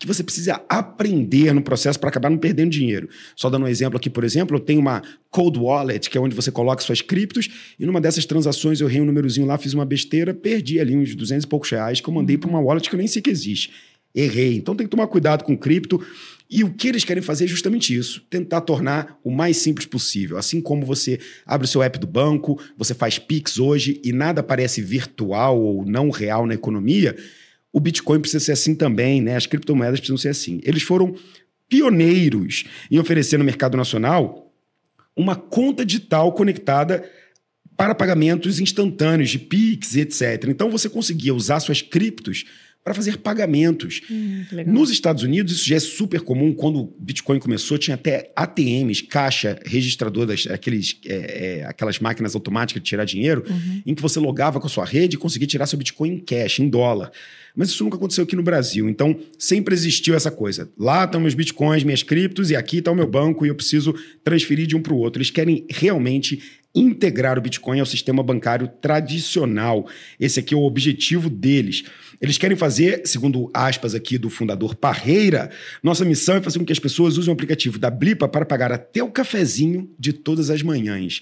que 0.00 0.06
você 0.06 0.24
precisa 0.24 0.62
aprender 0.66 1.52
no 1.52 1.60
processo 1.60 2.00
para 2.00 2.08
acabar 2.08 2.30
não 2.30 2.38
perdendo 2.38 2.70
dinheiro. 2.70 3.06
Só 3.36 3.50
dando 3.50 3.66
um 3.66 3.68
exemplo 3.68 3.98
aqui, 3.98 4.08
por 4.08 4.24
exemplo, 4.24 4.56
eu 4.56 4.60
tenho 4.60 4.80
uma 4.80 5.02
cold 5.28 5.58
wallet, 5.58 6.08
que 6.08 6.16
é 6.16 6.20
onde 6.20 6.34
você 6.34 6.50
coloca 6.50 6.82
suas 6.82 7.02
criptos, 7.02 7.50
e 7.78 7.84
numa 7.84 8.00
dessas 8.00 8.24
transações 8.24 8.80
eu 8.80 8.88
errei 8.88 9.02
um 9.02 9.04
númerozinho 9.04 9.46
lá, 9.46 9.58
fiz 9.58 9.74
uma 9.74 9.84
besteira, 9.84 10.32
perdi 10.32 10.80
ali 10.80 10.96
uns 10.96 11.14
200 11.14 11.44
e 11.44 11.46
poucos 11.46 11.68
reais 11.70 12.00
que 12.00 12.08
eu 12.08 12.14
mandei 12.14 12.38
para 12.38 12.48
uma 12.48 12.58
wallet 12.58 12.88
que 12.88 12.96
eu 12.96 12.98
nem 12.98 13.06
sei 13.06 13.20
que 13.20 13.28
existe. 13.28 13.72
Errei. 14.14 14.56
Então 14.56 14.74
tem 14.74 14.86
que 14.86 14.90
tomar 14.90 15.06
cuidado 15.06 15.44
com 15.44 15.56
cripto. 15.56 16.02
E 16.48 16.64
o 16.64 16.70
que 16.72 16.88
eles 16.88 17.04
querem 17.04 17.22
fazer 17.22 17.44
é 17.44 17.46
justamente 17.46 17.94
isso: 17.94 18.24
tentar 18.30 18.62
tornar 18.62 19.20
o 19.22 19.30
mais 19.30 19.58
simples 19.58 19.86
possível. 19.86 20.38
Assim 20.38 20.62
como 20.62 20.84
você 20.84 21.20
abre 21.46 21.66
o 21.66 21.68
seu 21.68 21.82
app 21.82 21.98
do 21.98 22.06
banco, 22.06 22.58
você 22.76 22.94
faz 22.94 23.18
Pix 23.18 23.58
hoje 23.58 24.00
e 24.02 24.12
nada 24.12 24.42
parece 24.42 24.80
virtual 24.80 25.60
ou 25.60 25.84
não 25.84 26.08
real 26.08 26.46
na 26.46 26.54
economia 26.54 27.14
o 27.72 27.80
Bitcoin 27.80 28.20
precisa 28.20 28.44
ser 28.44 28.52
assim 28.52 28.74
também, 28.74 29.20
né? 29.20 29.36
As 29.36 29.46
criptomoedas 29.46 30.00
precisam 30.00 30.16
ser 30.16 30.30
assim. 30.30 30.60
Eles 30.64 30.82
foram 30.82 31.14
pioneiros 31.68 32.64
em 32.90 32.98
oferecer 32.98 33.38
no 33.38 33.44
mercado 33.44 33.76
nacional 33.76 34.52
uma 35.16 35.36
conta 35.36 35.84
digital 35.84 36.32
conectada 36.32 37.08
para 37.76 37.94
pagamentos 37.94 38.60
instantâneos 38.60 39.30
de 39.30 39.38
Pix 39.38 39.96
etc. 39.96 40.48
Então 40.48 40.70
você 40.70 40.88
conseguia 40.88 41.34
usar 41.34 41.60
suas 41.60 41.80
criptos 41.80 42.44
para 42.82 42.94
fazer 42.94 43.18
pagamentos. 43.18 44.00
Hum, 44.10 44.44
Nos 44.66 44.90
Estados 44.90 45.22
Unidos, 45.22 45.52
isso 45.52 45.68
já 45.68 45.76
é 45.76 45.80
super 45.80 46.22
comum. 46.22 46.54
Quando 46.54 46.80
o 46.80 46.96
Bitcoin 46.98 47.38
começou, 47.38 47.76
tinha 47.76 47.94
até 47.94 48.32
ATMs, 48.34 49.02
caixa 49.02 49.60
registradoras, 49.66 50.46
aqueles, 50.50 50.96
é, 51.06 51.58
é, 51.60 51.64
aquelas 51.66 51.98
máquinas 51.98 52.34
automáticas 52.34 52.82
de 52.82 52.88
tirar 52.88 53.04
dinheiro, 53.04 53.44
uhum. 53.48 53.82
em 53.84 53.94
que 53.94 54.00
você 54.00 54.18
logava 54.18 54.58
com 54.58 54.66
a 54.66 54.70
sua 54.70 54.86
rede 54.86 55.16
e 55.16 55.18
conseguia 55.18 55.46
tirar 55.46 55.66
seu 55.66 55.78
Bitcoin 55.78 56.14
em 56.14 56.18
cash, 56.18 56.60
em 56.60 56.68
dólar. 56.68 57.12
Mas 57.54 57.68
isso 57.68 57.84
nunca 57.84 57.96
aconteceu 57.96 58.24
aqui 58.24 58.36
no 58.36 58.42
Brasil. 58.42 58.88
Então, 58.88 59.18
sempre 59.38 59.74
existiu 59.74 60.14
essa 60.14 60.30
coisa. 60.30 60.70
Lá 60.78 61.04
estão 61.04 61.20
meus 61.20 61.34
bitcoins, 61.34 61.84
minhas 61.84 62.02
criptos, 62.02 62.50
e 62.50 62.56
aqui 62.56 62.78
está 62.78 62.90
o 62.90 62.94
meu 62.94 63.08
banco, 63.08 63.44
e 63.44 63.48
eu 63.48 63.54
preciso 63.54 63.94
transferir 64.24 64.66
de 64.66 64.76
um 64.76 64.82
para 64.82 64.94
o 64.94 64.98
outro. 64.98 65.18
Eles 65.18 65.30
querem 65.30 65.66
realmente 65.68 66.40
integrar 66.74 67.38
o 67.38 67.40
Bitcoin 67.40 67.80
ao 67.80 67.86
sistema 67.86 68.22
bancário 68.22 68.68
tradicional. 68.80 69.88
Esse 70.18 70.40
aqui 70.40 70.54
é 70.54 70.56
o 70.56 70.62
objetivo 70.62 71.28
deles. 71.28 71.84
Eles 72.20 72.38
querem 72.38 72.56
fazer, 72.56 73.02
segundo 73.06 73.50
aspas 73.52 73.94
aqui 73.94 74.18
do 74.18 74.28
fundador 74.28 74.74
Parreira, 74.74 75.50
nossa 75.82 76.04
missão 76.04 76.36
é 76.36 76.40
fazer 76.40 76.58
com 76.58 76.64
que 76.64 76.72
as 76.72 76.78
pessoas 76.78 77.16
usem 77.16 77.30
o 77.30 77.34
aplicativo 77.34 77.78
da 77.78 77.90
Blipa 77.90 78.28
para 78.28 78.44
pagar 78.44 78.70
até 78.70 79.02
o 79.02 79.10
cafezinho 79.10 79.90
de 79.98 80.12
todas 80.12 80.50
as 80.50 80.62
manhãs. 80.62 81.20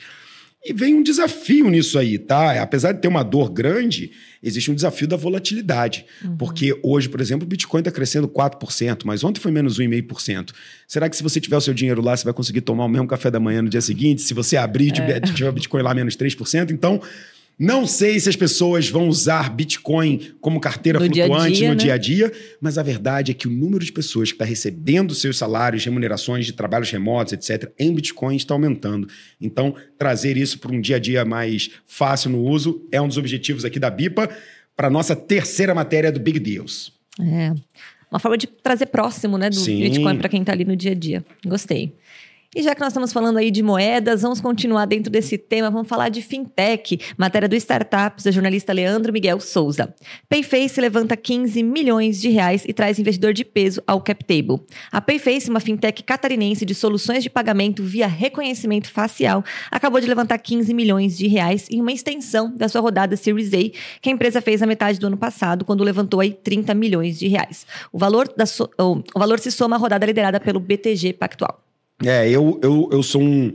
E 0.68 0.72
vem 0.74 0.94
um 0.94 1.02
desafio 1.02 1.70
nisso 1.70 1.98
aí, 1.98 2.18
tá? 2.18 2.60
Apesar 2.60 2.92
de 2.92 3.00
ter 3.00 3.08
uma 3.08 3.22
dor 3.22 3.50
grande, 3.50 4.10
existe 4.42 4.70
um 4.70 4.74
desafio 4.74 5.08
da 5.08 5.16
volatilidade. 5.16 6.04
Uhum. 6.22 6.36
Porque 6.36 6.78
hoje, 6.82 7.08
por 7.08 7.22
exemplo, 7.22 7.46
o 7.46 7.48
Bitcoin 7.48 7.80
está 7.80 7.90
crescendo 7.90 8.28
4%, 8.28 9.02
mas 9.06 9.24
ontem 9.24 9.40
foi 9.40 9.50
menos 9.50 9.78
1,5%. 9.78 10.50
Será 10.86 11.08
que 11.08 11.16
se 11.16 11.22
você 11.22 11.40
tiver 11.40 11.56
o 11.56 11.60
seu 11.60 11.72
dinheiro 11.72 12.02
lá, 12.02 12.14
você 12.14 12.24
vai 12.24 12.34
conseguir 12.34 12.60
tomar 12.60 12.84
o 12.84 12.88
mesmo 12.88 13.06
café 13.06 13.30
da 13.30 13.40
manhã 13.40 13.62
no 13.62 13.70
dia 13.70 13.80
seguinte? 13.80 14.20
Se 14.20 14.34
você 14.34 14.58
abrir 14.58 14.92
e 14.94 15.00
é. 15.00 15.20
tiver 15.20 15.48
o 15.48 15.52
Bitcoin 15.52 15.80
lá 15.80 15.94
menos 15.94 16.14
3%? 16.16 16.70
Então, 16.70 17.00
não 17.58 17.88
sei 17.88 18.20
se 18.20 18.28
as 18.28 18.36
pessoas 18.36 18.88
vão 18.88 19.08
usar 19.08 19.50
Bitcoin 19.50 20.32
como 20.40 20.60
carteira 20.60 21.00
no 21.00 21.06
flutuante 21.06 21.54
dia 21.54 21.66
-dia, 21.66 21.68
no 21.70 21.74
né? 21.74 21.82
dia 21.82 21.94
a 21.94 21.98
dia, 21.98 22.32
mas 22.60 22.78
a 22.78 22.82
verdade 22.84 23.32
é 23.32 23.34
que 23.34 23.48
o 23.48 23.50
número 23.50 23.84
de 23.84 23.90
pessoas 23.90 24.30
que 24.30 24.36
está 24.36 24.44
recebendo 24.44 25.12
seus 25.12 25.36
salários, 25.36 25.84
remunerações 25.84 26.46
de 26.46 26.52
trabalhos 26.52 26.90
remotos, 26.90 27.32
etc., 27.32 27.72
em 27.76 27.92
Bitcoin 27.92 28.36
está 28.36 28.54
aumentando. 28.54 29.08
Então, 29.40 29.74
trazer 29.98 30.36
isso 30.36 30.60
para 30.60 30.72
um 30.72 30.80
dia 30.80 30.96
a 30.96 30.98
dia 31.00 31.24
mais 31.24 31.70
fácil 31.84 32.30
no 32.30 32.44
uso 32.44 32.86
é 32.92 33.00
um 33.00 33.08
dos 33.08 33.18
objetivos 33.18 33.64
aqui 33.64 33.80
da 33.80 33.90
BIPA 33.90 34.30
para 34.76 34.86
a 34.86 34.90
nossa 34.90 35.16
terceira 35.16 35.74
matéria 35.74 36.12
do 36.12 36.20
Big 36.20 36.38
Deals. 36.38 36.92
É. 37.20 37.52
Uma 38.08 38.20
forma 38.20 38.38
de 38.38 38.46
trazer 38.46 38.86
próximo 38.86 39.36
né, 39.36 39.50
do 39.50 39.56
Sim. 39.56 39.80
Bitcoin 39.80 40.16
para 40.16 40.28
quem 40.28 40.40
está 40.40 40.52
ali 40.52 40.64
no 40.64 40.76
dia 40.76 40.92
a 40.92 40.94
dia. 40.94 41.24
Gostei. 41.44 41.92
E 42.56 42.62
já 42.62 42.74
que 42.74 42.80
nós 42.80 42.88
estamos 42.88 43.12
falando 43.12 43.36
aí 43.36 43.50
de 43.50 43.62
moedas, 43.62 44.22
vamos 44.22 44.40
continuar 44.40 44.86
dentro 44.86 45.12
desse 45.12 45.36
tema, 45.36 45.70
vamos 45.70 45.86
falar 45.86 46.08
de 46.08 46.22
fintech, 46.22 46.98
matéria 47.14 47.46
do 47.46 47.54
Startups, 47.54 48.24
da 48.24 48.30
jornalista 48.30 48.72
Leandro 48.72 49.12
Miguel 49.12 49.38
Souza. 49.38 49.94
Payface 50.30 50.80
levanta 50.80 51.14
15 51.14 51.62
milhões 51.62 52.18
de 52.18 52.30
reais 52.30 52.64
e 52.66 52.72
traz 52.72 52.98
investidor 52.98 53.34
de 53.34 53.44
peso 53.44 53.82
ao 53.86 54.00
CapTable. 54.00 54.62
A 54.90 54.98
Payface, 54.98 55.50
uma 55.50 55.60
fintech 55.60 56.02
catarinense 56.02 56.64
de 56.64 56.74
soluções 56.74 57.22
de 57.22 57.28
pagamento 57.28 57.84
via 57.84 58.06
reconhecimento 58.06 58.90
facial, 58.90 59.44
acabou 59.70 60.00
de 60.00 60.06
levantar 60.06 60.38
15 60.38 60.72
milhões 60.72 61.18
de 61.18 61.28
reais 61.28 61.68
em 61.70 61.82
uma 61.82 61.92
extensão 61.92 62.50
da 62.56 62.66
sua 62.66 62.80
rodada 62.80 63.14
Series 63.14 63.52
A, 63.52 64.00
que 64.00 64.08
a 64.08 64.12
empresa 64.12 64.40
fez 64.40 64.62
na 64.62 64.66
metade 64.66 64.98
do 64.98 65.06
ano 65.06 65.18
passado, 65.18 65.66
quando 65.66 65.84
levantou 65.84 66.18
aí 66.18 66.32
30 66.32 66.72
milhões 66.72 67.18
de 67.18 67.28
reais. 67.28 67.66
O 67.92 67.98
valor, 67.98 68.32
da 68.34 68.46
so... 68.46 68.70
o 68.78 69.18
valor 69.18 69.38
se 69.38 69.50
soma 69.50 69.76
à 69.76 69.78
rodada 69.78 70.06
liderada 70.06 70.40
pelo 70.40 70.58
BTG 70.58 71.12
Pactual. 71.12 71.67
É, 72.04 72.28
eu, 72.28 72.58
eu, 72.62 72.88
eu 72.92 73.02
sou 73.02 73.22
um. 73.22 73.52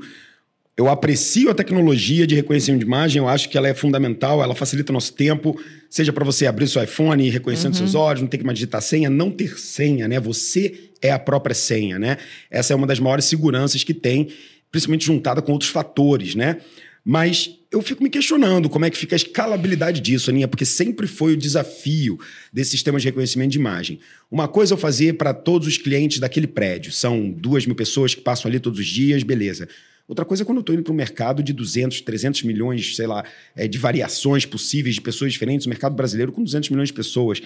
Eu 0.76 0.90
aprecio 0.90 1.52
a 1.52 1.54
tecnologia 1.54 2.26
de 2.26 2.34
reconhecimento 2.34 2.80
de 2.80 2.86
imagem, 2.86 3.22
eu 3.22 3.28
acho 3.28 3.48
que 3.48 3.58
ela 3.58 3.68
é 3.68 3.76
fundamental, 3.76 4.42
ela 4.42 4.56
facilita 4.56 4.92
o 4.92 4.94
nosso 4.94 5.14
tempo, 5.14 5.56
seja 5.88 6.12
para 6.12 6.26
você 6.26 6.48
abrir 6.48 6.68
seu 6.68 6.84
iPhone 6.84 7.30
reconhecendo 7.30 7.74
uhum. 7.74 7.78
seus 7.78 7.94
olhos, 7.94 8.22
não 8.22 8.28
ter 8.28 8.40
que 8.40 8.44
mais 8.44 8.58
digitar 8.58 8.82
senha, 8.82 9.08
não 9.08 9.30
ter 9.30 9.60
senha, 9.60 10.08
né? 10.08 10.20
Você 10.20 10.90
é 11.00 11.12
a 11.12 11.20
própria 11.20 11.54
senha, 11.54 12.00
né? 12.00 12.18
Essa 12.50 12.74
é 12.74 12.76
uma 12.76 12.88
das 12.88 13.00
maiores 13.00 13.26
seguranças 13.26 13.84
que 13.84 13.94
tem, 13.94 14.30
principalmente 14.72 15.06
juntada 15.06 15.44
com 15.44 15.52
outros 15.52 15.70
fatores, 15.70 16.34
né? 16.34 16.58
Mas 17.06 17.60
eu 17.70 17.82
fico 17.82 18.02
me 18.02 18.10
questionando 18.10 18.70
como 18.70 18.86
é 18.86 18.90
que 18.90 18.98
fica 18.98 19.16
a 19.16 19.18
escalabilidade 19.18 20.00
disso, 20.00 20.30
Aninha, 20.30 20.48
porque 20.48 20.66
sempre 20.66 21.06
foi 21.06 21.34
o 21.34 21.38
desafio 21.38 22.20
desse 22.52 22.72
sistema 22.72 23.00
de 23.00 23.06
reconhecimento 23.06 23.52
de 23.52 23.58
imagem. 23.58 24.00
Uma 24.32 24.48
coisa 24.48 24.74
eu 24.74 24.78
fazer 24.78 25.14
para 25.14 25.34
todos 25.34 25.68
os 25.68 25.78
clientes 25.78 26.20
daquele 26.20 26.48
prédio, 26.48 26.92
são 26.92 27.30
duas 27.30 27.66
mil 27.66 27.76
pessoas 27.76 28.16
que 28.16 28.22
passam 28.22 28.50
ali 28.50 28.60
todos 28.60 28.80
os 28.80 28.88
dias, 28.88 29.24
beleza. 29.24 29.68
Outra 30.08 30.24
coisa 30.24 30.44
é 30.44 30.46
quando 30.46 30.58
eu 30.58 30.62
estou 30.62 30.76
indo 30.76 30.84
para 30.84 30.94
um 30.94 30.96
mercado 30.96 31.42
de 31.42 31.52
200, 31.52 32.02
300 32.02 32.44
milhões, 32.44 32.96
sei 32.96 33.08
lá, 33.08 33.24
é, 33.56 33.68
de 33.68 33.78
variações 33.78 34.46
possíveis 34.46 34.96
de 34.96 35.02
pessoas 35.02 35.34
diferentes, 35.34 35.66
o 35.66 35.70
mercado 35.70 35.96
brasileiro 35.96 36.32
com 36.32 36.44
200 36.44 36.70
milhões 36.70 36.90
de 36.90 36.94
pessoas. 36.94 37.42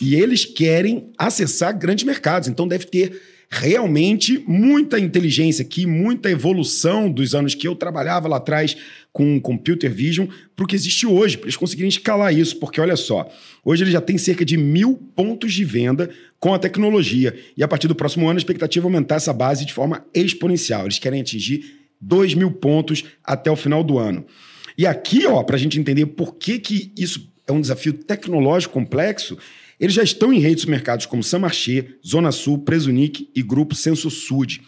E 0.00 0.14
eles 0.14 0.44
querem 0.44 1.10
acessar 1.16 1.78
grandes 1.78 2.04
mercados, 2.04 2.48
então 2.48 2.66
deve 2.66 2.86
ter 2.86 3.20
realmente 3.50 4.42
muita 4.46 4.98
inteligência 4.98 5.62
aqui, 5.62 5.84
muita 5.84 6.30
evolução 6.30 7.10
dos 7.10 7.34
anos 7.34 7.54
que 7.54 7.66
eu 7.66 7.74
trabalhava 7.74 8.28
lá 8.28 8.36
atrás 8.36 8.76
com 9.12 9.40
computer 9.40 9.90
vision 9.90 10.28
para 10.54 10.64
o 10.64 10.68
que 10.68 10.76
existe 10.76 11.04
hoje, 11.04 11.36
para 11.36 11.46
eles 11.46 11.56
conseguirem 11.56 11.88
escalar 11.88 12.32
isso. 12.32 12.56
Porque 12.58 12.80
olha 12.80 12.94
só, 12.94 13.28
hoje 13.64 13.82
ele 13.82 13.90
já 13.90 14.00
tem 14.00 14.16
cerca 14.16 14.44
de 14.44 14.56
mil 14.56 14.96
pontos 15.16 15.52
de 15.52 15.64
venda 15.64 16.08
com 16.38 16.54
a 16.54 16.58
tecnologia. 16.60 17.36
E 17.56 17.62
a 17.64 17.68
partir 17.68 17.88
do 17.88 17.94
próximo 17.94 18.28
ano, 18.28 18.38
a 18.38 18.40
expectativa 18.40 18.86
é 18.86 18.88
aumentar 18.88 19.16
essa 19.16 19.32
base 19.32 19.66
de 19.66 19.72
forma 19.72 20.06
exponencial. 20.14 20.84
Eles 20.84 21.00
querem 21.00 21.20
atingir 21.20 21.80
2 22.00 22.34
mil 22.34 22.52
pontos 22.52 23.04
até 23.24 23.50
o 23.50 23.56
final 23.56 23.82
do 23.82 23.98
ano. 23.98 24.24
E 24.78 24.86
aqui, 24.86 25.26
ó, 25.26 25.42
para 25.42 25.56
a 25.56 25.58
gente 25.58 25.78
entender 25.78 26.06
por 26.06 26.36
que, 26.36 26.60
que 26.60 26.92
isso 26.96 27.28
é 27.46 27.52
um 27.52 27.60
desafio 27.60 27.92
tecnológico 27.92 28.72
complexo, 28.72 29.36
eles 29.80 29.94
já 29.94 30.02
estão 30.02 30.32
em 30.32 30.38
redes 30.38 30.64
de 30.64 30.70
mercados 30.70 31.06
como 31.06 31.24
Samarché, 31.24 31.94
Zona 32.06 32.30
Sul, 32.30 32.58
Presunic 32.58 33.30
e 33.34 33.42
Grupo 33.42 33.74
Senso 33.74 34.10
Sud. 34.10 34.60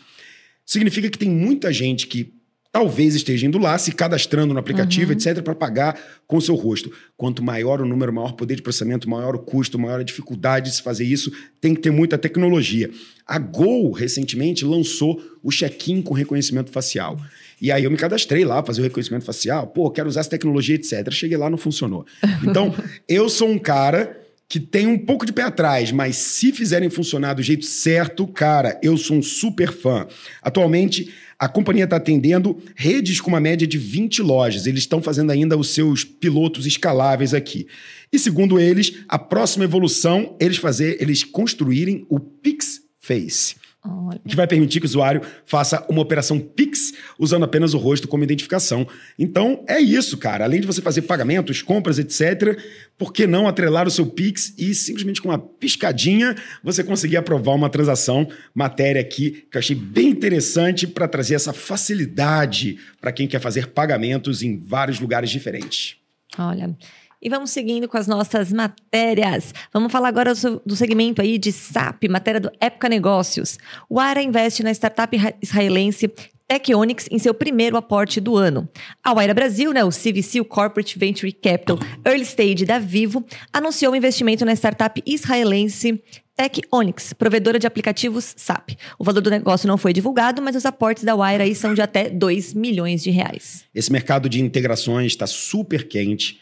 Significa 0.64 1.10
que 1.10 1.18
tem 1.18 1.28
muita 1.28 1.70
gente 1.70 2.06
que 2.06 2.32
talvez 2.72 3.14
esteja 3.14 3.46
indo 3.46 3.58
lá, 3.58 3.76
se 3.76 3.92
cadastrando 3.92 4.54
no 4.54 4.58
aplicativo, 4.58 5.12
uhum. 5.12 5.18
etc., 5.18 5.42
para 5.42 5.54
pagar 5.54 6.00
com 6.26 6.38
o 6.38 6.40
seu 6.40 6.54
rosto. 6.54 6.90
Quanto 7.18 7.42
maior 7.42 7.82
o 7.82 7.84
número, 7.84 8.10
maior 8.10 8.30
o 8.30 8.36
poder 8.36 8.56
de 8.56 8.62
processamento, 8.62 9.10
maior 9.10 9.36
o 9.36 9.38
custo, 9.38 9.78
maior 9.78 10.00
a 10.00 10.02
dificuldade 10.02 10.70
de 10.70 10.76
se 10.76 10.82
fazer 10.82 11.04
isso, 11.04 11.30
tem 11.60 11.74
que 11.74 11.82
ter 11.82 11.90
muita 11.90 12.16
tecnologia. 12.16 12.90
A 13.26 13.38
Gol, 13.38 13.92
recentemente, 13.92 14.64
lançou 14.64 15.22
o 15.42 15.50
check-in 15.50 16.00
com 16.00 16.14
reconhecimento 16.14 16.70
facial. 16.70 17.20
E 17.60 17.70
aí 17.70 17.84
eu 17.84 17.90
me 17.90 17.98
cadastrei 17.98 18.44
lá, 18.44 18.64
fazer 18.64 18.80
o 18.80 18.84
reconhecimento 18.84 19.26
facial. 19.26 19.66
Pô, 19.66 19.90
quero 19.90 20.08
usar 20.08 20.20
essa 20.20 20.30
tecnologia, 20.30 20.74
etc. 20.74 21.10
Cheguei 21.10 21.36
lá, 21.36 21.50
não 21.50 21.58
funcionou. 21.58 22.06
Então, 22.42 22.74
eu 23.06 23.28
sou 23.28 23.48
um 23.48 23.58
cara 23.58 24.21
que 24.52 24.60
tem 24.60 24.86
um 24.86 24.98
pouco 24.98 25.24
de 25.24 25.32
pé 25.32 25.44
atrás, 25.44 25.90
mas 25.90 26.14
se 26.14 26.52
fizerem 26.52 26.90
funcionar 26.90 27.32
do 27.32 27.42
jeito 27.42 27.64
certo, 27.64 28.26
cara, 28.26 28.78
eu 28.82 28.98
sou 28.98 29.16
um 29.16 29.22
super 29.22 29.72
fã. 29.72 30.06
Atualmente, 30.42 31.10
a 31.38 31.48
companhia 31.48 31.84
está 31.84 31.96
atendendo 31.96 32.62
redes 32.76 33.18
com 33.18 33.30
uma 33.30 33.40
média 33.40 33.66
de 33.66 33.78
20 33.78 34.20
lojas. 34.20 34.66
Eles 34.66 34.80
estão 34.80 35.00
fazendo 35.00 35.32
ainda 35.32 35.56
os 35.56 35.70
seus 35.70 36.04
pilotos 36.04 36.66
escaláveis 36.66 37.32
aqui. 37.32 37.66
E 38.12 38.18
segundo 38.18 38.60
eles, 38.60 38.92
a 39.08 39.18
próxima 39.18 39.64
evolução, 39.64 40.36
eles 40.38 40.58
fazer, 40.58 41.00
eles 41.00 41.24
construírem 41.24 42.04
o 42.10 42.20
Pix 42.20 42.82
Face. 42.98 43.54
Olha. 43.84 44.20
que 44.28 44.36
vai 44.36 44.46
permitir 44.46 44.78
que 44.78 44.86
o 44.86 44.88
usuário 44.88 45.22
faça 45.44 45.84
uma 45.88 46.00
operação 46.00 46.38
Pix 46.38 46.92
usando 47.18 47.44
apenas 47.44 47.74
o 47.74 47.78
rosto 47.78 48.06
como 48.06 48.22
identificação. 48.22 48.86
Então, 49.18 49.64
é 49.66 49.80
isso, 49.80 50.16
cara. 50.16 50.44
Além 50.44 50.60
de 50.60 50.66
você 50.68 50.80
fazer 50.80 51.02
pagamentos, 51.02 51.62
compras, 51.62 51.98
etc., 51.98 52.56
por 52.96 53.12
que 53.12 53.26
não 53.26 53.48
atrelar 53.48 53.88
o 53.88 53.90
seu 53.90 54.06
Pix 54.06 54.54
e 54.56 54.72
simplesmente 54.72 55.20
com 55.20 55.28
uma 55.30 55.38
piscadinha 55.38 56.36
você 56.62 56.84
conseguir 56.84 57.16
aprovar 57.16 57.56
uma 57.56 57.68
transação? 57.68 58.28
Matéria 58.54 59.00
aqui 59.00 59.46
que 59.50 59.56
eu 59.56 59.58
achei 59.58 59.74
bem 59.74 60.10
interessante 60.10 60.86
para 60.86 61.08
trazer 61.08 61.34
essa 61.34 61.52
facilidade 61.52 62.78
para 63.00 63.10
quem 63.10 63.26
quer 63.26 63.40
fazer 63.40 63.68
pagamentos 63.68 64.42
em 64.42 64.60
vários 64.60 65.00
lugares 65.00 65.30
diferentes. 65.30 65.96
Olha, 66.38 66.74
e 67.22 67.28
vamos 67.28 67.50
seguindo 67.50 67.88
com 67.88 67.96
as 67.96 68.08
nossas 68.08 68.52
matérias. 68.52 69.54
Vamos 69.72 69.92
falar 69.92 70.08
agora 70.08 70.32
do 70.66 70.74
segmento 70.74 71.22
aí 71.22 71.38
de 71.38 71.52
SAP, 71.52 72.08
matéria 72.10 72.40
do 72.40 72.50
Época 72.60 72.88
Negócios. 72.88 73.58
O 73.88 74.00
ARA 74.00 74.20
investe 74.20 74.64
na 74.64 74.72
startup 74.72 75.16
israelense 75.40 76.12
TechOnix 76.48 77.08
em 77.10 77.18
seu 77.18 77.32
primeiro 77.32 77.76
aporte 77.76 78.20
do 78.20 78.36
ano. 78.36 78.68
A 79.02 79.14
Waira 79.14 79.32
Brasil, 79.32 79.72
né, 79.72 79.84
o 79.84 79.90
CVC, 79.90 80.40
o 80.40 80.44
Corporate 80.44 80.98
Venture 80.98 81.32
Capital 81.32 81.78
Early 82.04 82.22
Stage 82.22 82.64
da 82.66 82.78
Vivo, 82.78 83.24
anunciou 83.52 83.92
um 83.92 83.96
investimento 83.96 84.44
na 84.44 84.52
startup 84.52 85.00
israelense 85.06 86.02
TechOnix, 86.36 87.12
provedora 87.12 87.58
de 87.58 87.66
aplicativos 87.66 88.34
SAP. 88.36 88.70
O 88.98 89.04
valor 89.04 89.20
do 89.20 89.30
negócio 89.30 89.68
não 89.68 89.78
foi 89.78 89.92
divulgado, 89.92 90.42
mas 90.42 90.56
os 90.56 90.66
aportes 90.66 91.04
da 91.04 91.14
Wire 91.14 91.42
aí 91.42 91.54
são 91.54 91.72
de 91.72 91.80
até 91.80 92.10
2 92.10 92.52
milhões 92.54 93.02
de 93.02 93.10
reais. 93.10 93.64
Esse 93.74 93.92
mercado 93.92 94.28
de 94.28 94.40
integrações 94.40 95.12
está 95.12 95.26
super 95.26 95.86
quente. 95.86 96.40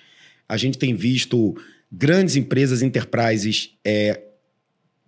A 0.50 0.56
gente 0.56 0.76
tem 0.76 0.96
visto 0.96 1.56
grandes 1.92 2.34
empresas, 2.34 2.82
enterprises, 2.82 3.70
é, 3.84 4.20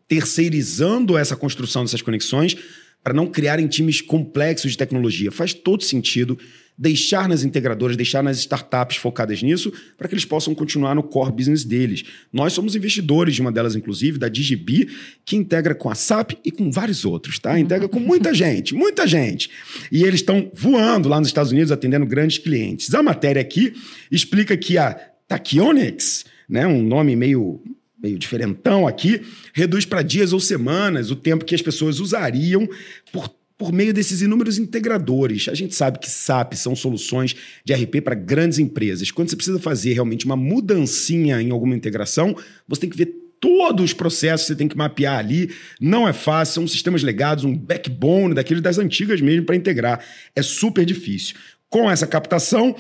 terceirizando 0.07 1.19
essa 1.19 1.35
construção 1.35 1.83
dessas 1.83 2.01
conexões 2.01 2.57
para 3.03 3.13
não 3.13 3.27
criarem 3.27 3.67
times 3.67 4.01
complexos 4.01 4.71
de 4.71 4.79
tecnologia. 4.79 5.33
Faz 5.33 5.53
todo 5.53 5.83
sentido 5.83 6.39
deixar 6.79 7.29
nas 7.29 7.45
integradoras, 7.45 7.97
deixar 7.97 8.23
nas 8.23 8.39
startups 8.39 8.97
focadas 8.97 9.43
nisso, 9.43 9.73
para 9.97 10.09
que 10.09 10.15
eles 10.15 10.25
possam 10.25 10.55
continuar 10.55 10.95
no 10.95 11.03
core 11.03 11.33
business 11.33 11.65
deles. 11.65 12.05
Nós 12.33 12.53
somos 12.53 12.75
investidores 12.75 13.35
de 13.35 13.41
uma 13.41 13.53
delas, 13.53 13.77
inclusive, 13.77 14.19
da 14.19 14.29
Digibi, 14.29 14.89
que 15.25 15.37
integra 15.37 15.75
com 15.75 15.91
a 15.91 15.95
SAP 15.95 16.33
e 16.45 16.51
com 16.51 16.71
vários 16.71 17.05
outros, 17.05 17.39
tá? 17.39 17.59
Integra 17.59 17.89
com 17.89 18.01
muita 18.01 18.33
gente, 18.35 18.75
muita 18.75 19.07
gente. 19.07 19.51
E 19.91 20.05
eles 20.05 20.21
estão 20.21 20.51
voando 20.55 21.09
lá 21.09 21.19
nos 21.19 21.29
Estados 21.29 21.53
Unidos, 21.53 21.73
atendendo 21.73 22.07
grandes 22.07 22.39
clientes. 22.39 22.93
A 22.95 23.03
matéria 23.03 23.43
aqui 23.43 23.75
explica 24.11 24.57
que 24.57 24.79
a 24.79 25.12
Tachyonics, 25.33 26.27
né, 26.49 26.67
um 26.67 26.83
nome 26.83 27.17
meio, 27.17 27.63
meio 28.03 28.19
diferentão 28.19 28.87
aqui, 28.87 29.23
reduz 29.55 29.87
para 29.87 30.03
dias 30.03 30.33
ou 30.33 30.41
semanas 30.41 31.11
o 31.11 31.17
tempo 31.17 31.45
que 31.45 31.55
as 31.55 31.63
pessoas 31.63 32.01
usariam 32.01 32.69
por 33.13 33.31
por 33.63 33.73
meio 33.73 33.95
desses 33.95 34.21
inúmeros 34.23 34.59
integradores. 34.59 35.49
A 35.49 35.55
gente 35.55 35.73
sabe 35.73 36.01
que 36.01 36.11
SAP 36.11 36.55
são 36.55 36.75
soluções 36.75 37.37
de 37.65 37.73
RP 37.73 38.01
para 38.03 38.17
grandes 38.17 38.59
empresas. 38.59 39.13
Quando 39.13 39.31
você 39.31 39.37
precisa 39.37 39.61
fazer 39.61 39.93
realmente 39.93 40.27
uma 40.27 40.35
mudancinha 40.35 41.41
em 41.41 41.53
alguma 41.53 41.77
integração, 41.77 42.37
você 42.67 42.81
tem 42.81 42.91
que 42.91 42.97
ver 42.97 43.15
todos 43.39 43.85
os 43.85 43.93
processos 43.93 44.49
você 44.49 44.57
tem 44.57 44.67
que 44.67 44.77
mapear 44.77 45.17
ali. 45.17 45.49
Não 45.81 46.09
é 46.09 46.13
fácil, 46.13 46.55
são 46.55 46.67
sistemas 46.67 47.05
legados, 47.05 47.45
um 47.45 47.57
backbone 47.57 48.35
daqueles 48.35 48.63
das 48.63 48.79
antigas 48.79 49.21
mesmo 49.21 49.47
para 49.47 49.55
integrar. 49.55 50.05
É 50.35 50.43
super 50.43 50.85
difícil. 50.85 51.37
Com 51.69 51.89
essa 51.89 52.07
captação, 52.07 52.75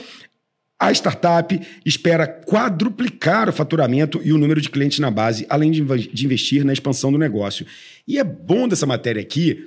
a 0.83 0.93
startup 0.93 1.61
espera 1.87 2.27
quadruplicar 2.27 3.49
o 3.49 3.53
faturamento 3.53 4.21
e 4.25 4.33
o 4.33 4.39
número 4.39 4.61
de 4.61 4.69
clientes 4.69 4.99
na 4.99 5.11
base, 5.11 5.47
além 5.49 5.71
de 5.71 5.81
investir 6.25 6.65
na 6.65 6.73
expansão 6.73 7.12
do 7.12 7.19
negócio. 7.19 7.65
E 8.07 8.19
é 8.19 8.25
bom 8.25 8.67
dessa 8.67 8.85
matéria 8.85 9.23
aqui, 9.23 9.65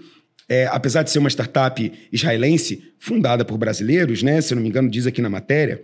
é, 0.50 0.67
apesar 0.67 1.03
de 1.03 1.12
ser 1.12 1.19
uma 1.19 1.29
startup 1.29 1.91
israelense 2.12 2.91
fundada 3.00 3.45
por 3.45 3.57
brasileiros, 3.57 4.22
né? 4.22 4.41
Se 4.41 4.53
eu 4.53 4.55
não 4.57 4.63
me 4.63 4.67
engano, 4.67 4.89
diz 4.89 5.07
aqui 5.07 5.22
na 5.22 5.29
matéria, 5.29 5.81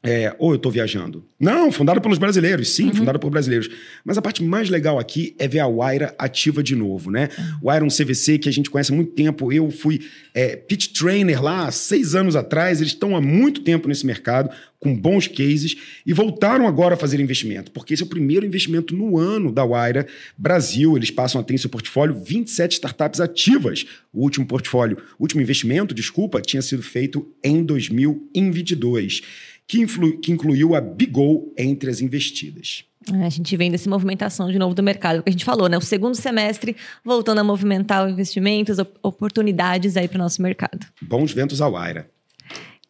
É, 0.00 0.32
ou 0.38 0.52
eu 0.52 0.56
estou 0.56 0.70
viajando? 0.70 1.24
Não, 1.40 1.72
fundada 1.72 2.00
pelos 2.00 2.18
brasileiros, 2.18 2.70
sim, 2.70 2.86
uhum. 2.86 2.94
fundada 2.94 3.18
por 3.18 3.30
brasileiros. 3.30 3.68
Mas 4.04 4.16
a 4.16 4.22
parte 4.22 4.44
mais 4.44 4.70
legal 4.70 4.96
aqui 4.96 5.34
é 5.40 5.48
ver 5.48 5.58
a 5.58 5.66
Waira 5.66 6.14
ativa 6.16 6.62
de 6.62 6.76
novo, 6.76 7.10
né? 7.10 7.28
Uhum. 7.36 7.44
Waira 7.64 7.84
é 7.84 7.86
um 7.86 7.90
CVC 7.90 8.38
que 8.38 8.48
a 8.48 8.52
gente 8.52 8.70
conhece 8.70 8.92
há 8.92 8.94
muito 8.94 9.10
tempo. 9.12 9.52
Eu 9.52 9.68
fui 9.72 10.00
é, 10.32 10.54
pitch 10.54 10.92
trainer 10.92 11.42
lá 11.42 11.68
seis 11.72 12.14
anos 12.14 12.36
atrás. 12.36 12.80
Eles 12.80 12.92
estão 12.92 13.16
há 13.16 13.20
muito 13.20 13.62
tempo 13.62 13.88
nesse 13.88 14.06
mercado, 14.06 14.50
com 14.78 14.94
bons 14.94 15.26
cases, 15.26 15.76
e 16.06 16.12
voltaram 16.12 16.68
agora 16.68 16.94
a 16.94 16.96
fazer 16.96 17.18
investimento, 17.18 17.72
porque 17.72 17.94
esse 17.94 18.02
é 18.04 18.06
o 18.06 18.08
primeiro 18.08 18.46
investimento 18.46 18.94
no 18.94 19.18
ano 19.18 19.50
da 19.50 19.64
Waira 19.64 20.06
Brasil. 20.36 20.96
Eles 20.96 21.10
passam 21.10 21.40
a 21.40 21.44
ter 21.44 21.54
em 21.54 21.58
seu 21.58 21.70
portfólio 21.70 22.14
27 22.14 22.74
startups 22.74 23.20
ativas. 23.20 23.84
O 24.12 24.22
último 24.22 24.46
portfólio, 24.46 24.96
o 25.18 25.24
último 25.24 25.42
investimento, 25.42 25.92
desculpa, 25.92 26.40
tinha 26.40 26.62
sido 26.62 26.84
feito 26.84 27.26
em 27.42 27.64
2022 27.64 29.22
que, 29.68 29.80
influ, 29.82 30.18
que 30.18 30.32
incluiu 30.32 30.74
a 30.74 30.80
Bigol 30.80 31.52
entre 31.56 31.90
as 31.90 32.00
investidas. 32.00 32.84
É, 33.12 33.24
a 33.24 33.28
gente 33.28 33.56
vem 33.56 33.70
dessa 33.70 33.88
movimentação 33.88 34.50
de 34.50 34.58
novo 34.58 34.74
do 34.74 34.82
mercado, 34.82 35.22
que 35.22 35.28
a 35.28 35.32
gente 35.32 35.44
falou, 35.44 35.68
né? 35.68 35.78
O 35.78 35.80
segundo 35.80 36.14
semestre 36.14 36.74
voltando 37.04 37.38
a 37.38 37.44
movimentar 37.44 38.08
investimentos, 38.08 38.78
oportunidades 39.02 39.96
aí 39.96 40.08
para 40.08 40.16
o 40.16 40.22
nosso 40.22 40.42
mercado. 40.42 40.86
Bons 41.00 41.32
ventos 41.32 41.60
ao 41.60 41.76
Aira. 41.76 42.10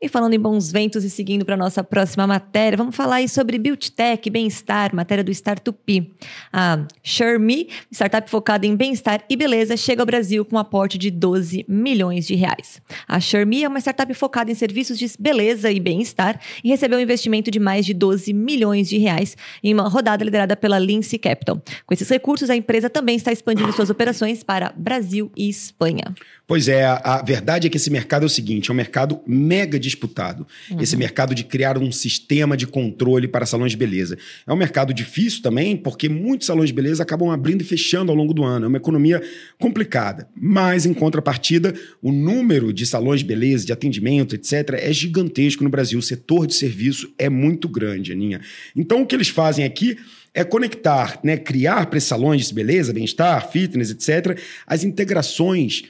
E 0.00 0.09
falando 0.09 0.33
em 0.33 0.38
bons 0.38 0.71
ventos 0.71 1.02
e 1.02 1.11
seguindo 1.11 1.45
para 1.45 1.55
a 1.55 1.59
nossa 1.59 1.83
próxima 1.83 2.25
matéria, 2.25 2.76
vamos 2.76 2.95
falar 2.95 3.17
aí 3.17 3.28
sobre 3.28 3.59
Tech, 3.97 4.31
bem-estar, 4.31 4.95
matéria 4.95 5.25
do 5.25 5.33
Startup. 5.33 6.12
A 6.52 6.87
SureMe, 7.02 7.69
startup 7.90 8.31
focada 8.31 8.64
em 8.64 8.76
bem-estar 8.76 9.25
e 9.28 9.35
beleza, 9.35 9.76
chega 9.76 10.00
ao 10.00 10.07
Brasil 10.07 10.45
com 10.45 10.55
um 10.55 10.59
aporte 10.61 10.97
de 10.97 11.11
12 11.11 11.64
milhões 11.69 12.28
de 12.28 12.37
reais. 12.37 12.81
A 13.09 13.21
SureMe 13.21 13.64
é 13.64 13.69
uma 13.69 13.81
startup 13.81 14.14
focada 14.14 14.52
em 14.52 14.55
serviços 14.55 14.97
de 15.00 15.11
beleza 15.19 15.69
e 15.69 15.81
bem-estar 15.81 16.40
e 16.62 16.69
recebeu 16.69 16.97
um 16.97 17.02
investimento 17.02 17.50
de 17.50 17.59
mais 17.59 17.85
de 17.85 17.93
12 17.93 18.33
milhões 18.33 18.88
de 18.88 18.99
reais 18.99 19.37
em 19.64 19.75
uma 19.75 19.88
rodada 19.88 20.25
liderada 20.25 20.57
pela 20.57 20.78
Lindsay 20.78 21.19
Capital. 21.19 21.61
Com 21.85 21.93
esses 21.93 22.09
recursos, 22.09 22.50
a 22.50 22.55
empresa 22.55 22.88
também 22.88 23.17
está 23.17 23.33
expandindo 23.33 23.73
suas 23.73 23.90
operações 23.90 24.45
para 24.45 24.73
Brasil 24.76 25.33
e 25.37 25.49
Espanha. 25.49 26.14
Pois 26.49 26.67
é, 26.67 26.83
a, 26.87 27.23
verdade 27.23 27.67
é 27.67 27.71
que 27.71 27.76
esse 27.76 27.90
mercado 27.90 28.23
é 28.23 28.26
o 28.26 28.28
seguinte: 28.28 28.71
é 28.71 28.73
um 28.73 28.76
mercado 28.76 29.21
mega 29.26 29.78
disputado. 29.78 30.47
Uhum. 30.71 30.81
Esse 30.81 30.97
mercado 30.97 31.35
de 31.35 31.45
criar 31.45 31.76
um 31.76 31.93
sistema 31.93 32.57
de 32.57 32.67
controle 32.67 33.28
para 33.28 33.45
salões 33.45 33.73
de 33.73 33.76
beleza. 33.76 34.17
É 34.47 34.52
um 34.52 34.57
mercado 34.57 34.95
difícil 34.95 35.43
também, 35.43 35.76
porque 35.76 36.09
muitos 36.09 36.47
salões 36.47 36.71
de 36.71 36.75
beleza 36.75 37.02
acabam 37.02 37.31
abrindo 37.31 37.61
e 37.61 37.64
fechando 37.67 38.11
ao 38.11 38.17
longo 38.17 38.33
do 38.33 38.45
ano. 38.45 38.64
É 38.64 38.69
uma 38.69 38.78
economia 38.78 39.23
complicada. 39.59 40.26
Mas, 40.35 40.87
em 40.87 40.95
contrapartida, 40.95 41.75
o 42.00 42.11
número 42.11 42.73
de 42.73 42.87
salões 42.87 43.21
de 43.21 43.26
beleza, 43.26 43.67
de 43.67 43.73
atendimento, 43.75 44.35
etc., 44.35 44.71
é 44.78 44.90
gigantesco 44.90 45.62
no 45.62 45.69
Brasil. 45.69 45.99
O 45.99 46.02
setor 46.02 46.47
de 46.47 46.55
serviço 46.55 47.12
é 47.19 47.28
muito 47.28 47.69
grande, 47.69 48.11
Aninha. 48.11 48.40
Então, 48.75 49.02
o 49.02 49.07
que 49.07 49.14
eles 49.14 49.28
fazem 49.28 49.67
aqui 49.67 49.99
é 50.33 50.45
conectar, 50.45 51.21
né, 51.23 51.37
criar 51.37 51.87
para 51.87 51.99
esses 51.99 52.09
salões 52.09 52.49
de 52.49 52.55
beleza, 52.55 52.93
bem-estar, 52.93 53.50
fitness, 53.50 53.90
etc., 53.90 54.38
as 54.67 54.83
integrações 54.83 55.83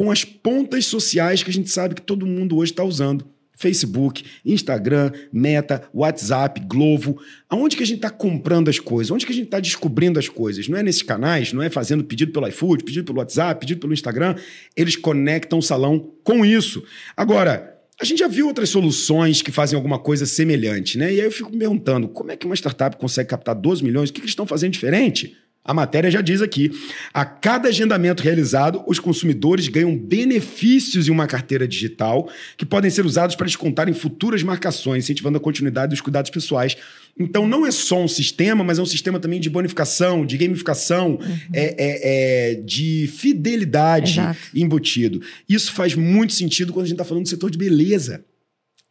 com 0.00 0.10
as 0.10 0.24
pontas 0.24 0.86
sociais 0.86 1.42
que 1.42 1.50
a 1.50 1.52
gente 1.52 1.68
sabe 1.68 1.94
que 1.94 2.00
todo 2.00 2.24
mundo 2.24 2.56
hoje 2.56 2.72
está 2.72 2.82
usando. 2.82 3.22
Facebook, 3.52 4.24
Instagram, 4.46 5.12
Meta, 5.30 5.82
WhatsApp, 5.92 6.58
Glovo. 6.66 7.20
Aonde 7.50 7.76
que 7.76 7.82
a 7.82 7.86
gente 7.86 7.98
está 7.98 8.08
comprando 8.08 8.70
as 8.70 8.78
coisas? 8.78 9.10
Onde 9.10 9.26
que 9.26 9.32
a 9.32 9.34
gente 9.34 9.44
está 9.44 9.60
descobrindo 9.60 10.18
as 10.18 10.26
coisas? 10.26 10.66
Não 10.68 10.78
é 10.78 10.82
nesses 10.82 11.02
canais, 11.02 11.52
não 11.52 11.62
é 11.62 11.68
fazendo 11.68 12.02
pedido 12.02 12.32
pelo 12.32 12.48
iFood, 12.48 12.82
pedido 12.82 13.04
pelo 13.04 13.18
WhatsApp, 13.18 13.60
pedido 13.60 13.78
pelo 13.78 13.92
Instagram. 13.92 14.36
Eles 14.74 14.96
conectam 14.96 15.58
o 15.58 15.62
salão 15.62 16.14
com 16.24 16.46
isso. 16.46 16.82
Agora, 17.14 17.78
a 18.00 18.04
gente 18.06 18.20
já 18.20 18.26
viu 18.26 18.46
outras 18.46 18.70
soluções 18.70 19.42
que 19.42 19.52
fazem 19.52 19.76
alguma 19.76 19.98
coisa 19.98 20.24
semelhante, 20.24 20.96
né? 20.96 21.12
E 21.12 21.20
aí 21.20 21.26
eu 21.26 21.30
fico 21.30 21.50
me 21.50 21.58
perguntando, 21.58 22.08
como 22.08 22.32
é 22.32 22.38
que 22.38 22.46
uma 22.46 22.56
startup 22.56 22.96
consegue 22.96 23.28
captar 23.28 23.54
12 23.54 23.84
milhões? 23.84 24.08
O 24.08 24.14
que, 24.14 24.20
que 24.20 24.24
eles 24.24 24.32
estão 24.32 24.46
fazendo 24.46 24.72
diferente? 24.72 25.36
A 25.62 25.74
matéria 25.74 26.10
já 26.10 26.20
diz 26.20 26.40
aqui: 26.40 26.70
a 27.12 27.24
cada 27.24 27.68
agendamento 27.68 28.22
realizado, 28.22 28.82
os 28.86 28.98
consumidores 28.98 29.68
ganham 29.68 29.96
benefícios 29.96 31.06
em 31.06 31.10
uma 31.10 31.26
carteira 31.26 31.68
digital 31.68 32.30
que 32.56 32.64
podem 32.64 32.90
ser 32.90 33.04
usados 33.04 33.36
para 33.36 33.46
descontar 33.46 33.88
em 33.88 33.92
futuras 33.92 34.42
marcações, 34.42 35.04
incentivando 35.04 35.36
a 35.36 35.40
continuidade 35.40 35.90
dos 35.90 36.00
cuidados 36.00 36.30
pessoais. 36.30 36.76
Então, 37.18 37.46
não 37.46 37.66
é 37.66 37.70
só 37.70 38.02
um 38.02 38.08
sistema, 38.08 38.64
mas 38.64 38.78
é 38.78 38.82
um 38.82 38.86
sistema 38.86 39.20
também 39.20 39.38
de 39.38 39.50
bonificação, 39.50 40.24
de 40.24 40.38
gamificação, 40.38 41.18
uhum. 41.20 41.38
é, 41.52 41.74
é, 41.76 42.52
é, 42.52 42.54
de 42.54 43.10
fidelidade 43.14 44.12
Exato. 44.12 44.38
embutido. 44.54 45.20
Isso 45.46 45.72
faz 45.72 45.94
muito 45.94 46.32
sentido 46.32 46.72
quando 46.72 46.84
a 46.84 46.88
gente 46.88 46.94
está 46.94 47.04
falando 47.04 47.24
do 47.24 47.28
setor 47.28 47.50
de 47.50 47.58
beleza. 47.58 48.24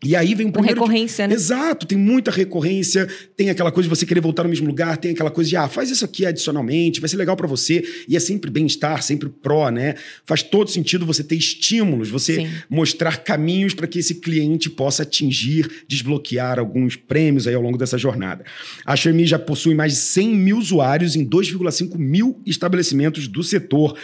E 0.02 0.16
aí 0.16 0.34
vem 0.34 0.48
o 0.48 0.52
primeiro. 0.52 0.80
recorrência, 0.80 1.28
né? 1.28 1.34
Exato, 1.34 1.86
tem 1.86 1.98
muita 1.98 2.32
recorrência, 2.32 3.06
tem 3.36 3.50
aquela 3.50 3.70
coisa 3.70 3.90
de 3.90 3.94
você 3.94 4.06
querer 4.06 4.22
voltar 4.22 4.44
no 4.44 4.50
mesmo 4.50 4.66
lugar, 4.66 4.96
tem 4.96 5.12
aquela 5.12 5.30
coisa 5.30 5.50
de, 5.50 5.58
ah, 5.58 5.68
faz 5.68 5.90
isso 5.90 6.06
aqui 6.06 6.26
adicionalmente, 6.26 7.02
vai 7.02 7.10
ser 7.10 7.18
legal 7.18 7.36
para 7.36 7.48
você. 7.48 7.84
E 8.08 8.16
é 8.16 8.20
sempre 8.20 8.50
bem-estar, 8.50 9.04
sempre 9.04 9.28
pró, 9.28 9.70
né? 9.70 9.96
Faz 10.26 10.42
todo 10.42 10.70
sentido 10.70 11.06
você 11.06 11.22
ter 11.22 11.36
estímulos, 11.36 12.10
você 12.10 12.36
Sim. 12.36 12.50
mostrar 12.70 13.18
caminhos 13.18 13.74
para 13.74 13.88
que 13.88 14.00
esse 14.00 14.16
cliente 14.16 14.70
possa 14.70 15.04
atingir, 15.04 15.70
desbloquear 15.86 16.60
alguns 16.60 16.96
prêmios 16.96 17.46
aí 17.46 17.54
ao 17.54 17.62
longo 17.62 17.78
dessa 17.78 17.98
jornada. 17.98 18.46
A 18.86 18.96
Xiaomi 18.96 19.28
já 19.28 19.38
possui 19.38 19.76
mais 19.76 19.92
de 19.92 20.00
100 20.00 20.36
mil 20.36 20.58
usuários 20.58 21.18
em 21.18 21.28
2,5 21.28 21.98
mil 21.98 22.42
estabelecimentos 22.46 23.28
do 23.28 23.44
setor. 23.44 23.98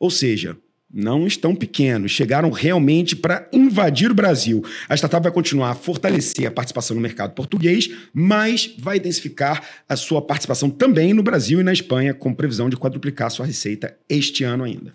Ou 0.00 0.10
seja, 0.10 0.56
não 0.92 1.26
estão 1.26 1.54
pequenos, 1.54 2.10
chegaram 2.10 2.50
realmente 2.50 3.16
para 3.16 3.48
invadir 3.52 4.10
o 4.10 4.14
Brasil. 4.14 4.62
A 4.88 4.94
startup 4.94 5.22
vai 5.22 5.32
continuar 5.32 5.70
a 5.70 5.74
fortalecer 5.74 6.46
a 6.46 6.50
participação 6.50 6.94
no 6.94 7.00
mercado 7.00 7.32
português, 7.32 7.88
mas 8.12 8.74
vai 8.78 8.98
intensificar 8.98 9.62
a 9.88 9.96
sua 9.96 10.20
participação 10.20 10.68
também 10.68 11.14
no 11.14 11.22
Brasil 11.22 11.60
e 11.60 11.64
na 11.64 11.72
Espanha, 11.72 12.12
com 12.12 12.34
previsão 12.34 12.68
de 12.68 12.76
quadruplicar 12.76 13.30
sua 13.30 13.46
receita 13.46 13.96
este 14.08 14.44
ano 14.44 14.64
ainda. 14.64 14.92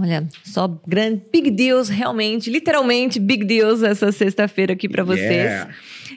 Olha, 0.00 0.26
só 0.42 0.80
grande 0.86 1.22
big 1.30 1.50
deals, 1.50 1.90
realmente, 1.90 2.48
literalmente 2.48 3.20
big 3.20 3.44
deals 3.44 3.82
essa 3.82 4.10
sexta-feira 4.10 4.72
aqui 4.72 4.88
para 4.88 5.04
vocês. 5.04 5.66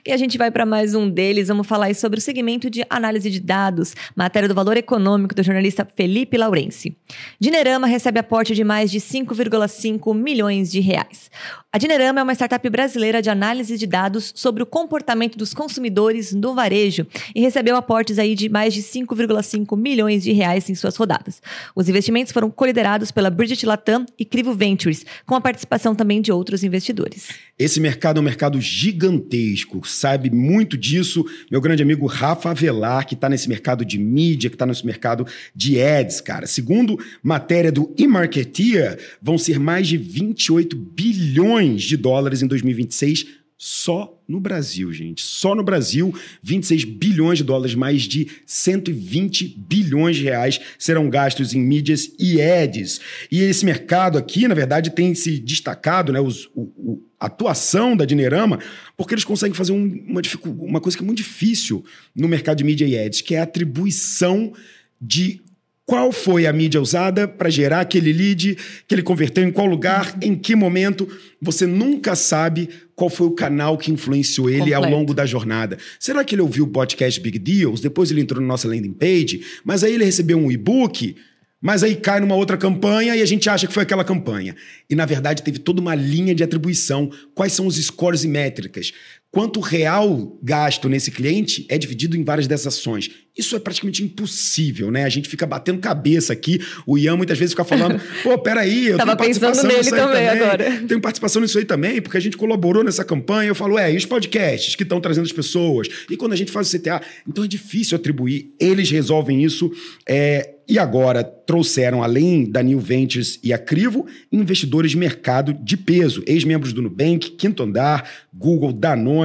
E 0.07 0.11
a 0.13 0.15
gente 0.15 0.37
vai 0.37 0.49
para 0.49 0.65
mais 0.65 0.95
um 0.95 1.09
deles. 1.09 1.49
Vamos 1.49 1.67
falar 1.67 1.93
sobre 1.93 2.17
o 2.17 2.21
segmento 2.21 2.69
de 2.69 2.81
análise 2.89 3.29
de 3.29 3.41
dados, 3.41 3.93
matéria 4.15 4.47
do 4.47 4.55
valor 4.55 4.77
econômico 4.77 5.35
do 5.35 5.43
jornalista 5.43 5.85
Felipe 5.97 6.37
Laurenci. 6.37 6.95
Dinerama 7.37 7.87
recebe 7.87 8.17
aporte 8.17 8.55
de 8.55 8.63
mais 8.63 8.89
de 8.89 8.99
5,5 9.01 10.15
milhões 10.15 10.71
de 10.71 10.79
reais. 10.79 11.29
A 11.73 11.77
Dinerama 11.77 12.21
é 12.21 12.23
uma 12.23 12.33
startup 12.33 12.69
brasileira 12.69 13.21
de 13.21 13.29
análise 13.29 13.77
de 13.77 13.85
dados 13.85 14.31
sobre 14.33 14.63
o 14.63 14.65
comportamento 14.65 15.37
dos 15.37 15.53
consumidores 15.53 16.33
no 16.33 16.55
varejo 16.55 17.05
e 17.35 17.41
recebeu 17.41 17.75
aportes 17.75 18.17
aí 18.17 18.33
de 18.33 18.47
mais 18.47 18.73
de 18.73 18.81
5,5 18.81 19.77
milhões 19.77 20.23
de 20.23 20.31
reais 20.31 20.69
em 20.69 20.75
suas 20.75 20.95
rodadas. 20.95 21.41
Os 21.75 21.89
investimentos 21.89 22.31
foram 22.31 22.49
coliderados 22.49 23.11
pela 23.11 23.29
Bridget 23.29 23.65
Latam 23.65 24.05
e 24.17 24.23
Crivo 24.23 24.53
Ventures, 24.53 25.05
com 25.25 25.35
a 25.35 25.41
participação 25.41 25.93
também 25.93 26.21
de 26.21 26.31
outros 26.31 26.63
investidores. 26.63 27.27
Esse 27.59 27.79
mercado 27.81 28.17
é 28.17 28.21
um 28.21 28.23
mercado 28.23 28.61
gigantesco, 28.61 29.85
sabe 29.97 30.29
muito 30.29 30.77
disso 30.77 31.25
meu 31.51 31.59
grande 31.59 31.83
amigo 31.83 32.05
Rafa 32.05 32.51
Avelar, 32.51 33.05
que 33.05 33.15
está 33.15 33.27
nesse 33.27 33.49
mercado 33.49 33.83
de 33.83 33.97
mídia, 33.97 34.49
que 34.49 34.55
está 34.55 34.65
nesse 34.65 34.85
mercado 34.85 35.25
de 35.55 35.81
ads, 35.81 36.21
cara. 36.21 36.47
Segundo 36.47 36.97
matéria 37.21 37.71
do 37.71 37.93
eMarketeer, 37.97 38.99
vão 39.21 39.37
ser 39.37 39.59
mais 39.59 39.87
de 39.87 39.97
28 39.97 40.75
bilhões 40.75 41.83
de 41.83 41.97
dólares 41.97 42.41
em 42.41 42.47
2026 42.47 43.27
só 43.57 44.16
no 44.27 44.39
Brasil, 44.39 44.91
gente. 44.91 45.21
Só 45.21 45.55
no 45.55 45.63
Brasil, 45.63 46.13
26 46.43 46.83
bilhões 46.83 47.37
de 47.37 47.43
dólares, 47.43 47.75
mais 47.75 48.01
de 48.03 48.27
120 48.45 49.57
bilhões 49.57 50.17
de 50.17 50.23
reais 50.23 50.59
serão 50.77 51.09
gastos 51.09 51.53
em 51.53 51.61
mídias 51.61 52.11
e 52.19 52.41
ads. 52.41 52.99
E 53.31 53.41
esse 53.41 53.65
mercado 53.65 54.17
aqui, 54.17 54.47
na 54.47 54.53
verdade, 54.53 54.89
tem 54.89 55.15
se 55.15 55.39
destacado, 55.39 56.11
né? 56.11 56.19
Os, 56.19 56.45
o, 56.53 56.61
o, 56.77 57.03
atuação 57.19 57.97
da 57.97 58.05
Dinerama, 58.05 58.59
porque 58.95 59.13
eles 59.13 59.23
conseguem 59.23 59.55
fazer 59.55 59.71
um, 59.71 60.05
uma, 60.07 60.21
uma 60.45 60.81
coisa 60.81 60.95
que 60.97 61.03
é 61.03 61.05
muito 61.05 61.17
difícil 61.17 61.83
no 62.15 62.27
mercado 62.27 62.57
de 62.57 62.63
mídia 62.63 62.85
e 62.85 62.97
ads, 62.97 63.21
que 63.21 63.33
é 63.33 63.39
a 63.39 63.43
atribuição 63.43 64.53
de 65.01 65.41
qual 65.87 66.11
foi 66.11 66.45
a 66.45 66.51
mídia 66.51 66.81
usada 66.81 67.25
para 67.29 67.49
gerar 67.49 67.79
aquele 67.79 68.11
lead, 68.11 68.57
que 68.85 68.93
ele 68.93 69.01
converteu 69.01 69.41
em 69.45 69.51
qual 69.51 69.65
lugar, 69.65 70.17
em 70.21 70.35
que 70.35 70.53
momento. 70.53 71.07
Você 71.41 71.65
nunca 71.65 72.13
sabe 72.13 72.67
qual 72.93 73.09
foi 73.09 73.25
o 73.25 73.31
canal 73.31 73.77
que 73.77 73.89
influenciou 73.89 74.49
ele 74.49 74.59
Completo. 74.59 74.83
ao 74.83 74.91
longo 74.91 75.13
da 75.13 75.25
jornada. 75.25 75.77
Será 75.97 76.25
que 76.25 76.35
ele 76.35 76.41
ouviu 76.41 76.65
o 76.65 76.67
podcast 76.67 77.21
Big 77.21 77.39
Deals? 77.39 77.79
Depois 77.79 78.11
ele 78.11 78.19
entrou 78.19 78.41
na 78.41 78.47
nossa 78.47 78.67
landing 78.67 78.91
page, 78.91 79.41
mas 79.63 79.81
aí 79.81 79.93
ele 79.93 80.03
recebeu 80.03 80.37
um 80.37 80.51
e-book 80.51 81.15
mas 81.59 81.83
aí 81.83 81.95
cai 81.95 82.19
numa 82.19 82.35
outra 82.35 82.55
campanha 82.55 83.15
e 83.15 83.21
a 83.21 83.25
gente 83.25 83.49
acha 83.49 83.65
que 83.65 83.73
foi 83.73 83.81
aquela 83.81 84.03
campanha. 84.03 84.55
E 84.87 84.95
na 84.95 85.05
verdade 85.05 85.41
teve 85.41 85.57
toda 85.57 85.81
uma 85.81 85.95
linha 85.95 86.35
de 86.35 86.43
atribuição. 86.43 87.09
Quais 87.33 87.53
são 87.53 87.65
os 87.65 87.83
scores 87.83 88.23
e 88.23 88.27
métricas? 88.27 88.93
Quanto 89.31 89.59
real 89.59 90.39
gasto 90.41 90.87
nesse 90.89 91.11
cliente 91.11 91.65
é 91.69 91.77
dividido 91.77 92.15
em 92.17 92.23
várias 92.23 92.47
dessas 92.47 92.67
ações. 92.67 93.09
Isso 93.37 93.55
é 93.55 93.59
praticamente 93.59 94.01
impossível, 94.01 94.89
né? 94.89 95.03
A 95.03 95.09
gente 95.09 95.29
fica 95.29 95.45
batendo 95.45 95.79
cabeça 95.79 96.33
aqui. 96.33 96.59
O 96.87 96.97
Ian 96.97 97.15
muitas 97.17 97.37
vezes 97.37 97.53
fica 97.53 97.63
falando: 97.63 98.01
pô, 98.23 98.37
peraí, 98.39 98.87
eu 98.87 98.97
Tava 98.97 99.15
tenho 99.15 99.17
participação 99.17 99.63
pensando 99.63 99.71
nele 99.71 99.83
nisso 99.83 99.95
aí 99.95 100.01
também 100.01 100.27
também. 100.27 100.43
agora. 100.43 100.81
Tenho 100.87 101.01
participação 101.01 101.41
nisso 101.41 101.57
aí 101.59 101.65
também, 101.65 102.01
porque 102.01 102.17
a 102.17 102.19
gente 102.19 102.35
colaborou 102.35 102.83
nessa 102.83 103.03
campanha. 103.03 103.49
Eu 103.49 103.55
falo, 103.55 103.77
é, 103.77 103.93
e 103.93 103.97
os 103.97 104.05
podcasts 104.05 104.75
que 104.75 104.83
estão 104.83 104.99
trazendo 104.99 105.25
as 105.25 105.31
pessoas? 105.31 105.87
E 106.09 106.17
quando 106.17 106.33
a 106.33 106.35
gente 106.35 106.51
faz 106.51 106.73
o 106.73 106.77
CTA? 106.77 107.01
Então 107.27 107.43
é 107.43 107.47
difícil 107.47 107.95
atribuir. 107.95 108.53
Eles 108.59 108.89
resolvem 108.89 109.43
isso. 109.43 109.71
É, 110.07 110.55
e 110.69 110.77
agora 110.77 111.23
trouxeram, 111.23 112.03
além 112.03 112.43
da 112.43 112.61
New 112.61 112.79
Ventures 112.79 113.39
e 113.41 113.53
a 113.53 113.57
Crivo, 113.57 114.05
investidores 114.29 114.91
de 114.91 114.97
mercado 114.97 115.53
de 115.53 115.77
peso, 115.77 116.21
ex-membros 116.27 116.73
do 116.73 116.81
Nubank, 116.81 117.31
Quinto 117.31 117.63
Andar, 117.63 118.09
Google, 118.33 118.73
Danone, 118.73 119.16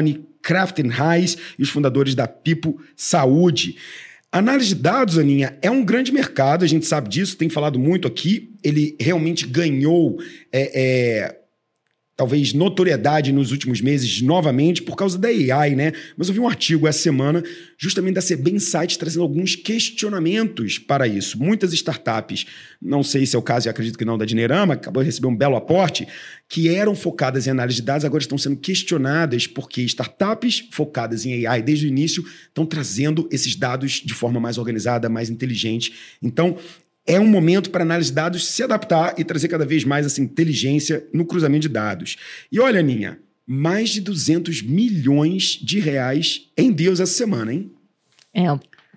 Kraft 0.43 0.79
Heinz 0.79 1.37
e 1.59 1.63
os 1.63 1.71
fundadores 1.71 2.15
da 2.15 2.27
Pipo 2.27 2.81
Saúde. 2.97 3.77
Análise 4.31 4.69
de 4.69 4.77
dados, 4.77 5.19
Aninha, 5.19 5.59
é 5.61 5.71
um 5.71 5.85
grande 5.85 6.11
mercado, 6.11 6.65
a 6.65 6.69
gente 6.69 6.87
sabe 6.87 7.09
disso, 7.09 7.37
tem 7.37 7.51
falado 7.51 7.79
muito 7.79 8.09
aqui. 8.09 8.55
Ele 8.65 8.97
realmente 8.99 9.47
ganhou 9.47 10.19
é, 10.51 10.81
é, 10.81 11.42
talvez 12.17 12.53
notoriedade 12.53 13.33
nos 13.33 13.53
últimos 13.53 13.81
meses 13.81 14.21
novamente 14.21 14.83
por 14.83 14.95
causa 14.97 15.19
da 15.19 15.29
AI, 15.29 15.75
né? 15.75 15.93
Mas 16.17 16.29
eu 16.29 16.35
vi 16.35 16.41
um 16.41 16.47
artigo 16.47 16.87
essa 16.87 16.99
semana 16.99 17.43
justamente 17.79 18.15
da 18.15 18.23
CB 18.23 18.51
Insights 18.53 18.97
trazendo 18.97 19.23
alguns 19.23 19.57
questionamentos 19.57 20.79
para 20.79 21.09
isso. 21.09 21.39
Muitas 21.39 21.73
startups, 21.73 22.45
não 22.81 23.03
sei 23.03 23.25
se 23.25 23.35
é 23.35 23.39
o 23.39 23.43
caso 23.43 23.67
e 23.67 23.71
acredito 23.71 23.99
que 23.99 24.05
não 24.05 24.19
da 24.19 24.25
Dinerama, 24.25 24.75
acabou 24.75 25.03
de 25.03 25.09
receber 25.09 25.27
um 25.27 25.37
belo 25.37 25.57
aporte, 25.57 26.07
que 26.49 26.69
eram 26.69 26.95
focadas 26.95 27.47
em 27.47 27.51
análise 27.51 27.77
de 27.77 27.83
dados, 27.83 28.05
agora 28.05 28.23
estão 28.23 28.37
sendo 28.37 28.57
questionadas 28.57 29.47
porque 29.47 29.81
startups 29.83 30.69
focadas 30.71 31.25
em 31.25 31.47
AI 31.47 31.63
desde 31.63 31.87
o 31.87 31.89
início 31.89 32.23
estão 32.47 32.67
trazendo 32.67 33.27
esses 33.33 33.57
dados 33.57 34.03
de 34.05 34.13
forma 34.13 34.39
mais 34.39 34.59
organizada, 34.59 35.09
mais 35.09 35.31
inteligente. 35.31 35.95
Então, 36.23 36.59
é 37.07 37.19
um 37.19 37.27
momento 37.27 37.71
para 37.71 37.83
a 37.83 37.87
análise 37.87 38.11
de 38.11 38.15
dados 38.15 38.47
se 38.47 38.63
adaptar 38.63 39.15
e 39.19 39.25
trazer 39.25 39.49
cada 39.49 39.67
vez 39.67 39.85
mais 39.85 40.07
essa 40.07 40.21
inteligência 40.21 41.07
no 41.13 41.25
cruzamento 41.25 41.63
de 41.63 41.69
dados. 41.69 42.17
E 42.51 42.61
olha, 42.61 42.81
Aninha, 42.81 43.19
mais 43.47 43.91
de 43.91 44.01
200 44.01 44.63
milhões 44.63 45.59
de 45.63 45.81
reais 45.81 46.49
em 46.57 46.71
Deus 46.71 47.01
essa 47.01 47.13
semana, 47.13 47.53
hein? 47.53 47.71
É, 48.35 48.45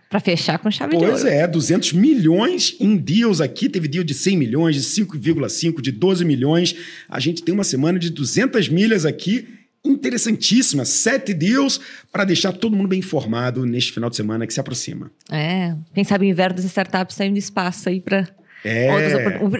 para 0.09 0.19
fechar 0.19 0.59
com 0.59 0.69
chave 0.71 0.91
de 0.91 0.97
Pois 0.97 1.23
ouro. 1.23 1.27
é, 1.27 1.47
200 1.47 1.93
milhões 1.93 2.75
em 2.79 2.95
deals 2.95 3.41
aqui. 3.41 3.67
Teve 3.67 3.87
deal 3.87 4.03
de 4.03 4.13
100 4.13 4.37
milhões, 4.37 4.75
de 4.75 4.81
5,5, 4.83 5.81
de 5.81 5.91
12 5.91 6.23
milhões. 6.23 6.75
A 7.09 7.19
gente 7.19 7.43
tem 7.43 7.53
uma 7.53 7.63
semana 7.63 7.99
de 7.99 8.09
200 8.09 8.69
milhas 8.69 9.05
aqui. 9.05 9.47
Interessantíssima. 9.85 10.85
Sete 10.85 11.33
deals 11.33 11.79
para 12.11 12.23
deixar 12.25 12.51
todo 12.53 12.75
mundo 12.75 12.87
bem 12.89 12.99
informado 12.99 13.65
neste 13.65 13.91
final 13.91 14.09
de 14.09 14.15
semana 14.15 14.45
que 14.47 14.53
se 14.53 14.59
aproxima. 14.59 15.11
É, 15.31 15.75
quem 15.93 16.03
sabe 16.03 16.25
o 16.25 16.29
inverno 16.29 16.55
das 16.55 16.65
startups 16.65 17.15
saindo 17.15 17.37
espaço 17.37 17.89
aí 17.89 17.99
para 18.01 18.27
É. 18.63 18.89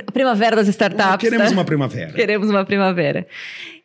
a 0.08 0.12
primavera 0.12 0.56
das 0.56 0.68
startups. 0.68 1.18
Queremos 1.30 1.52
né? 1.52 1.54
uma 1.58 1.66
primavera. 1.66 2.12
Queremos 2.14 2.50
uma 2.50 2.66
primavera. 2.66 3.28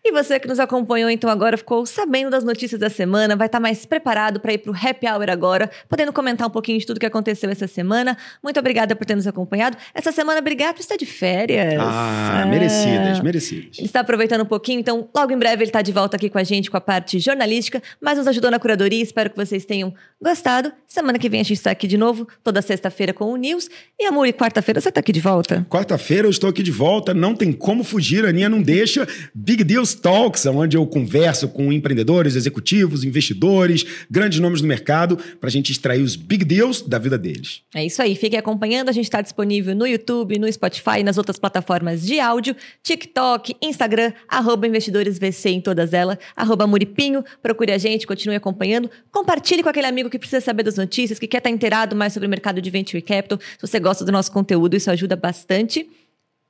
E 0.03 0.13
você 0.13 0.41
que 0.41 0.49
nos 0.49 0.59
acompanhou 0.59 1.11
então 1.11 1.29
agora, 1.29 1.59
ficou 1.59 1.85
sabendo 1.85 2.31
das 2.31 2.43
notícias 2.43 2.81
da 2.81 2.89
semana, 2.89 3.37
vai 3.37 3.47
estar 3.47 3.61
mais 3.61 3.85
preparado 3.85 4.41
para 4.41 4.53
ir 4.55 4.59
para 4.59 4.73
o 4.73 4.75
Happy 4.75 5.07
Hour 5.07 5.29
agora, 5.31 5.71
podendo 5.89 6.11
comentar 6.13 6.47
um 6.47 6.51
pouquinho 6.51 6.79
de 6.79 6.87
tudo 6.87 6.99
que 6.99 7.05
aconteceu 7.05 7.51
essa 7.51 7.67
semana. 7.67 8.17
Muito 8.43 8.59
obrigada 8.59 8.97
por 8.97 9.05
ter 9.05 9.15
nos 9.15 9.27
acompanhado. 9.27 9.77
Essa 9.95 10.11
semana, 10.11 10.41
obrigado, 10.41 10.81
está 10.81 10.97
de 10.97 11.05
férias. 11.05 11.75
Ah, 11.79 12.43
É. 12.43 12.49
merecidas, 12.49 13.21
merecidas. 13.21 13.77
Ele 13.79 13.87
está 13.87 14.01
aproveitando 14.01 14.41
um 14.41 14.47
pouquinho, 14.47 14.81
então 14.81 15.07
logo 15.15 15.33
em 15.33 15.39
breve 15.39 15.65
ele 15.65 15.69
está 15.69 15.83
de 15.83 15.93
volta 15.93 16.17
aqui 16.17 16.31
com 16.31 16.39
a 16.39 16.45
gente 16.45 16.71
com 16.71 16.77
a 16.79 16.81
parte 16.81 17.19
jornalística, 17.19 17.83
mas 18.01 18.17
nos 18.17 18.27
ajudou 18.27 18.51
na 18.51 18.59
curadoria. 18.59 19.03
Espero 19.03 19.29
que 19.29 19.37
vocês 19.37 19.67
tenham 19.67 19.93
gostado. 20.21 20.73
Semana 20.87 21.19
que 21.19 21.29
vem 21.29 21.41
a 21.41 21.45
gente 21.45 21.59
está 21.59 21.71
aqui 21.71 21.87
de 21.87 21.99
novo, 21.99 22.27
toda 22.43 22.63
sexta-feira 22.63 23.13
com 23.13 23.27
o 23.33 23.37
News. 23.37 23.69
E 23.99 24.07
Amor, 24.07 24.27
quarta-feira 24.33 24.81
você 24.81 24.89
está 24.89 25.01
aqui 25.01 25.13
de 25.13 25.21
volta? 25.21 25.67
Quarta-feira 25.69 26.27
eu 26.27 26.31
estou 26.31 26.49
aqui 26.49 26.63
de 26.63 26.71
volta, 26.73 27.13
não 27.13 27.35
tem 27.35 27.53
como 27.53 27.85
fugir, 27.85 28.25
a 28.25 28.31
Aninha 28.31 28.49
não 28.49 28.63
deixa. 28.63 29.07
Big 29.35 29.63
Deals 29.91 29.95
Talks, 29.95 30.47
onde 30.47 30.77
eu 30.77 30.87
converso 30.87 31.49
com 31.49 31.73
empreendedores, 31.73 32.37
executivos, 32.37 33.05
investidores, 33.05 33.85
grandes 34.11 34.39
nomes 34.39 34.61
do 34.61 34.67
mercado, 34.67 35.17
para 35.41 35.49
a 35.49 35.51
gente 35.51 35.73
extrair 35.73 36.03
os 36.03 36.17
big 36.17 36.45
deals 36.45 36.83
da 36.83 36.99
vida 36.99 37.19
deles. 37.19 37.63
É 37.75 37.85
isso 37.85 38.01
aí, 38.03 38.15
fiquem 38.15 38.39
acompanhando. 38.39 38.89
A 38.89 38.93
gente 38.93 39.05
está 39.05 39.21
disponível 39.21 39.75
no 39.75 39.87
YouTube, 39.87 40.39
no 40.39 40.51
Spotify, 40.53 41.03
nas 41.05 41.19
outras 41.19 41.39
plataformas 41.39 42.03
de 42.03 42.21
áudio, 42.21 42.55
TikTok, 42.83 43.57
Instagram, 43.63 44.13
arroba 44.29 44.67
investidoresVC 44.67 45.51
em 45.51 45.61
todas 45.61 45.93
elas, 45.93 46.19
arroba 46.37 46.67
Muripinho. 46.67 47.25
Procure 47.43 47.73
a 47.73 47.79
gente, 47.79 48.07
continue 48.07 48.37
acompanhando. 48.37 48.91
Compartilhe 49.11 49.63
com 49.63 49.69
aquele 49.69 49.87
amigo 49.87 50.11
que 50.11 50.19
precisa 50.19 50.41
saber 50.41 50.63
das 50.63 50.77
notícias, 50.77 51.19
que 51.19 51.27
quer 51.27 51.39
estar 51.39 51.51
inteirado 51.51 51.97
mais 51.97 52.13
sobre 52.13 52.27
o 52.27 52.31
mercado 52.31 52.61
de 52.61 52.71
Venture 52.71 53.03
Capital. 53.03 53.39
Se 53.41 53.67
você 53.67 53.81
gosta 53.81 54.05
do 54.05 54.13
nosso 54.13 54.31
conteúdo, 54.31 54.77
isso 54.77 54.91
ajuda 54.91 55.17
bastante. 55.17 55.89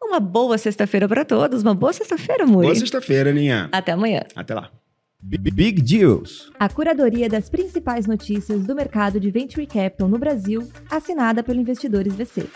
Uma 0.03 0.19
boa 0.19 0.59
sexta-feira 0.59 1.09
para 1.09 1.25
todos. 1.25 1.63
Uma 1.63 1.75
boa 1.75 1.93
sexta-feira, 1.93 2.47
Muri. 2.47 2.67
Boa 2.67 2.75
sexta-feira, 2.75 3.31
Aninha. 3.31 3.69
Até 3.71 3.93
amanhã. 3.93 4.23
Até 4.35 4.55
lá. 4.55 4.71
Big 5.23 5.83
Deals. 5.83 6.51
A 6.59 6.69
curadoria 6.69 7.29
das 7.29 7.51
principais 7.51 8.07
notícias 8.07 8.65
do 8.65 8.75
mercado 8.75 9.21
de 9.21 9.31
Venture 9.31 9.67
Capital 9.67 10.09
no 10.09 10.19
Brasil, 10.19 10.67
assinada 10.91 11.43
pelo 11.43 11.61
Investidores 11.61 12.15
VC. 12.15 12.47